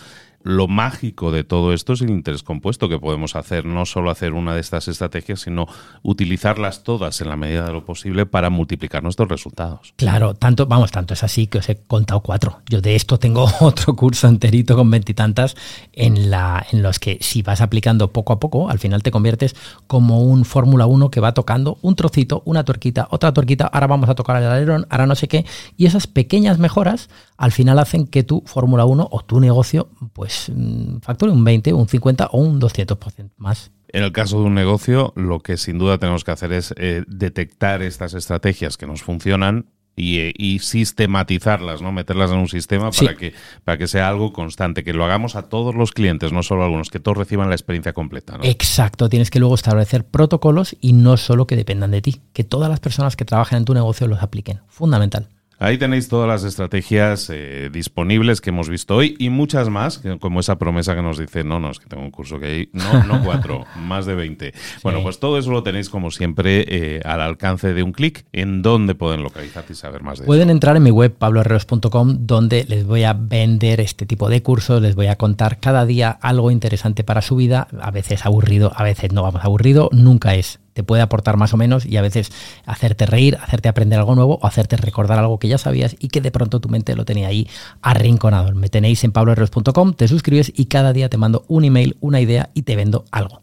lo 0.44 0.68
mágico 0.68 1.32
de 1.32 1.44
todo 1.44 1.74
esto 1.74 1.94
es 1.94 2.02
el 2.02 2.10
interés 2.10 2.44
compuesto 2.44 2.90
que 2.90 3.00
podemos 3.00 3.36
hacer, 3.36 3.66
no 3.66 3.86
solo 3.86 4.12
hacer 4.12 4.34
una 4.34 4.54
de 4.54 4.62
estas 4.62 4.88
estrategias, 4.88 5.42
sino 5.42 5.68
utilizarlas 6.02 6.84
todas 6.84 7.20
en 7.22 7.30
la 7.30 7.38
medida 7.38 7.66
de 7.66 7.74
lo 7.74 7.86
posible 7.86 8.26
para 8.26 8.50
multiplicar 8.50 9.04
nuestros 9.04 9.30
resultados. 9.30 9.94
Claro, 9.96 10.34
tanto, 10.34 10.66
vamos, 10.66 10.92
tanto 10.92 11.14
es 11.14 11.24
así 11.24 11.48
que 11.48 11.60
os 11.60 11.70
he 11.70 11.78
contado 11.78 12.20
cuatro. 12.22 12.62
Yo 12.70 12.82
de 12.82 12.96
esto 12.96 13.18
tengo 13.18 13.48
otro 13.62 13.96
curso 13.96 14.28
enterito 14.28 14.76
con 14.76 14.92
veintitantas 14.92 15.56
en, 15.94 16.18
en 16.18 16.84
los 16.84 17.00
que 17.00 17.18
si 17.22 17.42
vas 17.42 17.62
aplicando 17.62 18.12
poco 18.12 18.34
a 18.34 18.40
poco, 18.40 18.70
al 18.70 18.80
final 18.80 19.02
te 19.02 19.12
conviertes 19.12 19.56
como 19.88 20.24
un 20.24 20.44
Fórmula 20.44 20.86
1 20.88 21.10
que 21.10 21.22
va 21.22 21.34
tocando 21.34 21.78
un 21.82 21.96
trocito, 21.96 22.44
una 22.46 22.66
tuerquita, 22.66 23.08
otra 23.12 23.34
tuerquita, 23.34 23.68
ahora 23.68 23.88
vamos 23.88 24.10
a 24.10 24.16
tocar 24.16 24.42
el 24.42 24.48
alerón, 24.50 24.88
ahora 24.90 25.08
no 25.08 25.16
sé 25.16 25.28
qué, 25.28 25.46
y 25.78 25.86
esas 25.86 26.08
pequeñas 26.08 26.60
mejoras 26.60 27.10
al 27.38 27.52
final 27.52 27.80
hacen 27.80 28.08
que 28.08 28.24
tu 28.24 28.44
Fórmula 28.46 28.86
1 28.86 29.08
o 29.10 29.22
tu 29.22 29.40
negocio 29.40 29.90
pues 30.14 30.33
mm, 30.54 31.00
facture 31.02 31.32
un 31.32 31.44
20, 31.44 31.74
un 31.74 31.88
50 31.88 32.28
o 32.28 32.38
un 32.40 32.60
200% 32.60 33.32
más. 33.38 33.72
En 33.90 34.04
el 34.04 34.12
caso 34.12 34.40
de 34.40 34.46
un 34.46 34.56
negocio, 34.56 35.14
lo 35.16 35.40
que 35.40 35.58
sin 35.58 35.78
duda 35.78 36.00
tenemos 36.00 36.24
que 36.24 36.32
hacer 36.32 36.52
es 36.52 36.74
eh, 36.78 37.04
detectar 37.08 37.84
estas 37.84 38.16
estrategias 38.16 38.76
que 38.76 38.88
nos 38.88 39.04
funcionan 39.04 39.68
eh, 39.96 40.34
y, 40.36 40.58
sistematizarlas, 40.58 41.84
¿no? 41.84 41.92
Meterlas 41.92 42.32
en 42.32 42.38
un 42.38 42.48
sistema 42.48 42.90
para, 42.90 43.16
que, 43.16 43.34
para 43.64 43.78
que 43.78 43.88
sea 43.88 44.10
algo 44.10 44.34
constante, 44.34 44.84
que 44.84 44.92
lo 44.92 45.06
hagamos 45.06 45.36
a 45.36 45.44
todos 45.44 45.76
los 45.76 45.92
clientes, 45.92 46.32
no 46.34 46.42
solo 46.42 46.64
a 46.64 46.66
algunos, 46.66 46.90
que 46.90 47.00
todos 47.00 47.16
reciban 47.16 47.50
la 47.50 47.54
experiencia 47.54 47.94
completa. 47.94 48.40
Exacto, 48.42 49.08
tienes 49.08 49.30
que 49.30 49.38
luego 49.38 49.54
establecer 49.54 50.04
protocolos 50.04 50.76
y 50.82 50.94
no 50.94 51.16
solo 51.18 51.46
que 51.46 51.56
dependan 51.56 51.92
de 51.92 52.02
ti, 52.02 52.22
que 52.34 52.44
todas 52.44 52.72
las 52.72 52.80
personas 52.80 53.16
que 53.16 53.26
trabajen 53.26 53.60
en 53.60 53.66
tu 53.66 53.76
negocio 53.76 54.08
los 54.08 54.24
apliquen. 54.24 54.62
Fundamental. 54.68 55.30
Ahí 55.60 55.78
tenéis 55.78 56.10
todas 56.10 56.28
las 56.28 56.44
estrategias 56.44 57.30
eh, 57.32 57.70
disponibles 57.72 58.42
que 58.42 58.50
hemos 58.50 58.70
visto 58.70 58.96
hoy 58.96 59.16
y 59.20 59.30
muchas 59.30 59.70
más, 59.70 60.02
como 60.20 60.40
esa 60.40 60.58
promesa 60.58 60.96
que 60.96 61.02
nos 61.02 61.18
dice, 61.18 61.44
no, 61.44 61.60
no, 61.60 61.72
es 61.72 61.80
que 61.80 61.86
tengo 61.86 62.04
un 62.04 62.12
curso 62.12 62.40
que 62.40 62.46
hay, 62.46 62.70
no, 62.74 63.04
no 63.06 63.24
cuatro, 63.24 63.66
más 63.78 64.06
de 64.06 64.16
20. 64.16 64.54
Bueno, 64.84 65.02
pues 65.04 65.20
todo 65.20 65.38
eso 65.38 65.52
lo 65.52 65.64
tenéis 65.64 65.90
como 65.90 66.12
siempre 66.12 66.66
eh, 66.68 67.02
al 67.06 67.22
alcance 67.22 67.74
de 67.74 67.84
un 67.84 67.92
clic 67.92 68.26
en 68.34 68.62
donde 68.62 68.96
pueden 68.96 69.24
localizarte 69.24 69.74
y 69.74 69.76
saber 69.76 70.04
más 70.04 70.20
de 70.20 70.26
Pueden 70.26 70.50
entrar 70.50 70.76
en 70.76 70.84
mi 70.84 70.92
web 70.92 71.14
pabloherreros.com 71.14 72.18
donde 72.22 72.66
les 72.68 72.86
voy 72.86 73.04
a 73.04 73.14
vender 73.14 73.80
este 73.80 74.06
tipo 74.06 74.30
de 74.30 74.42
cursos, 74.42 74.82
les 74.82 74.96
voy 74.96 75.08
a 75.08 75.16
contar 75.16 75.60
cada 75.60 75.86
día 75.86 76.10
algo 76.10 76.52
interesante 76.52 77.04
para 77.04 77.22
su 77.22 77.36
vida, 77.36 77.68
a 77.80 77.92
veces 77.92 78.26
aburrido, 78.26 78.72
a 78.76 78.84
veces 78.84 79.14
no 79.14 79.24
vamos 79.24 79.44
aburrido, 79.44 79.90
nunca 79.92 80.36
es 80.36 80.60
te 80.74 80.84
puede 80.84 81.02
aportar 81.02 81.38
más 81.38 81.54
o 81.54 81.58
menos 81.58 81.86
y 81.86 81.98
a 81.98 82.02
veces 82.02 82.32
hacerte 82.66 83.06
reír, 83.06 83.38
hacerte 83.42 83.70
aprender 83.70 84.00
algo 84.00 84.16
nuevo 84.16 84.40
o 84.42 84.48
hacerte 84.48 84.78
recordar 84.78 85.20
algo 85.20 85.40
que 85.40 85.48
ya 85.48 85.58
sabías 85.58 85.96
y 86.00 86.10
que 86.10 86.22
de 86.22 86.32
pronto 86.32 86.60
tu 86.60 86.70
mente 86.70 86.96
lo 86.96 87.06
tenía 87.06 87.28
ahí 87.28 87.48
arrinconado. 87.82 88.54
Me 88.56 88.70
tenéis 88.70 89.04
en 89.04 89.12
pabloherreros.com, 89.12 89.94
te 89.94 90.08
suscribes 90.08 90.52
y 90.56 90.66
cada 90.66 90.94
día 90.94 91.10
te 91.10 91.18
mando 91.18 91.46
un 91.48 91.64
email, 91.64 91.98
una 92.02 92.22
idea 92.22 92.50
y 92.54 92.64
te 92.64 92.76
vendo 92.76 93.06
algo. 93.12 93.43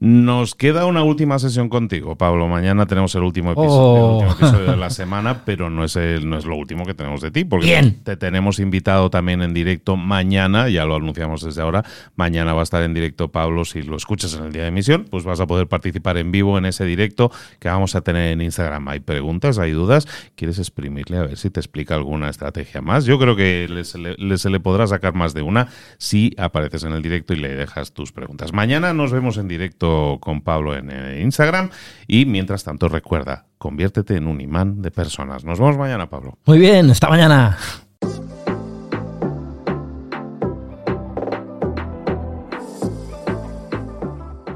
Nos 0.00 0.54
queda 0.54 0.86
una 0.86 1.02
última 1.02 1.38
sesión 1.38 1.68
contigo, 1.68 2.16
Pablo. 2.16 2.48
Mañana 2.48 2.86
tenemos 2.86 3.14
el 3.14 3.22
último 3.22 3.52
episodio, 3.52 4.28
oh. 4.28 4.70
de 4.70 4.76
la 4.76 4.90
semana, 4.90 5.44
pero 5.44 5.70
no 5.70 5.84
es, 5.84 5.96
el, 5.96 6.28
no 6.28 6.38
es 6.38 6.44
lo 6.44 6.56
último 6.56 6.84
que 6.84 6.94
tenemos 6.94 7.20
de 7.20 7.30
ti, 7.30 7.44
porque 7.44 7.94
te 8.02 8.16
tenemos 8.16 8.58
invitado 8.58 9.10
también 9.10 9.42
en 9.42 9.54
directo 9.54 9.96
mañana, 9.96 10.68
ya 10.68 10.84
lo 10.84 10.96
anunciamos 10.96 11.42
desde 11.42 11.62
ahora. 11.62 11.84
Mañana 12.16 12.52
va 12.52 12.60
a 12.60 12.64
estar 12.64 12.82
en 12.82 12.94
directo 12.94 13.28
Pablo. 13.28 13.64
Si 13.64 13.82
lo 13.82 13.96
escuchas 13.96 14.34
en 14.34 14.44
el 14.44 14.52
día 14.52 14.62
de 14.62 14.68
emisión, 14.68 15.06
pues 15.10 15.24
vas 15.24 15.40
a 15.40 15.46
poder 15.46 15.66
participar 15.66 16.18
en 16.18 16.32
vivo 16.32 16.58
en 16.58 16.66
ese 16.66 16.84
directo 16.84 17.30
que 17.58 17.68
vamos 17.68 17.94
a 17.94 18.00
tener 18.00 18.32
en 18.32 18.40
Instagram. 18.40 18.88
Hay 18.88 19.00
preguntas, 19.00 19.58
hay 19.58 19.72
dudas. 19.72 20.06
¿Quieres 20.34 20.58
exprimirle 20.58 21.18
a 21.18 21.22
ver 21.22 21.36
si 21.36 21.50
te 21.50 21.60
explica 21.60 21.94
alguna 21.94 22.28
estrategia 22.28 22.80
más? 22.80 23.04
Yo 23.04 23.18
creo 23.18 23.36
que 23.36 23.68
se 23.84 23.98
le, 23.98 24.38
se 24.38 24.50
le 24.50 24.60
podrá 24.60 24.86
sacar 24.86 25.14
más 25.14 25.34
de 25.34 25.42
una 25.42 25.68
si 25.98 26.34
apareces 26.38 26.84
en 26.84 26.92
el 26.92 27.02
directo 27.02 27.34
y 27.34 27.36
le 27.36 27.54
dejas 27.54 27.92
tus 27.92 28.12
preguntas. 28.12 28.52
Mañana 28.52 28.92
nos 28.92 29.12
vemos 29.12 29.38
en 29.38 29.48
directo 29.48 29.85
con 30.20 30.42
Pablo 30.42 30.76
en 30.76 30.90
Instagram. 31.20 31.70
Y 32.06 32.26
mientras 32.26 32.64
tanto, 32.64 32.88
recuerda, 32.88 33.46
conviértete 33.58 34.16
en 34.16 34.26
un 34.26 34.40
imán 34.40 34.82
de 34.82 34.90
personas. 34.90 35.44
Nos 35.44 35.58
vemos 35.58 35.76
mañana, 35.76 36.08
Pablo. 36.08 36.38
Muy 36.46 36.58
bien, 36.58 36.90
hasta 36.90 37.08
mañana. 37.08 37.58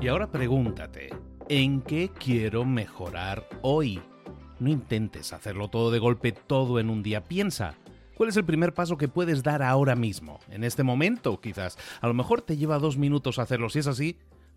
Y 0.00 0.08
ahora 0.08 0.28
pregúntate, 0.28 1.10
¿en 1.48 1.82
qué 1.82 2.10
quiero 2.18 2.64
mejorar 2.64 3.44
hoy? 3.60 4.00
No 4.58 4.70
intentes 4.70 5.34
hacerlo 5.34 5.68
todo 5.68 5.90
de 5.90 5.98
golpe, 5.98 6.32
todo 6.32 6.80
en 6.80 6.88
un 6.88 7.02
día. 7.02 7.24
Piensa, 7.24 7.74
¿Cuál 8.20 8.28
es 8.28 8.36
el 8.36 8.44
primer 8.44 8.74
paso 8.74 8.98
que 8.98 9.08
puedes 9.08 9.42
dar 9.42 9.62
ahora 9.62 9.96
mismo? 9.96 10.40
En 10.50 10.62
este 10.62 10.82
momento, 10.82 11.40
quizás. 11.40 11.78
A 12.02 12.06
lo 12.06 12.12
mejor 12.12 12.42
te 12.42 12.58
lleva 12.58 12.78
dos 12.78 12.98
minutos 12.98 13.38
hacerlo. 13.38 13.70
Si 13.70 13.78
es 13.78 13.86
así, 13.86 14.18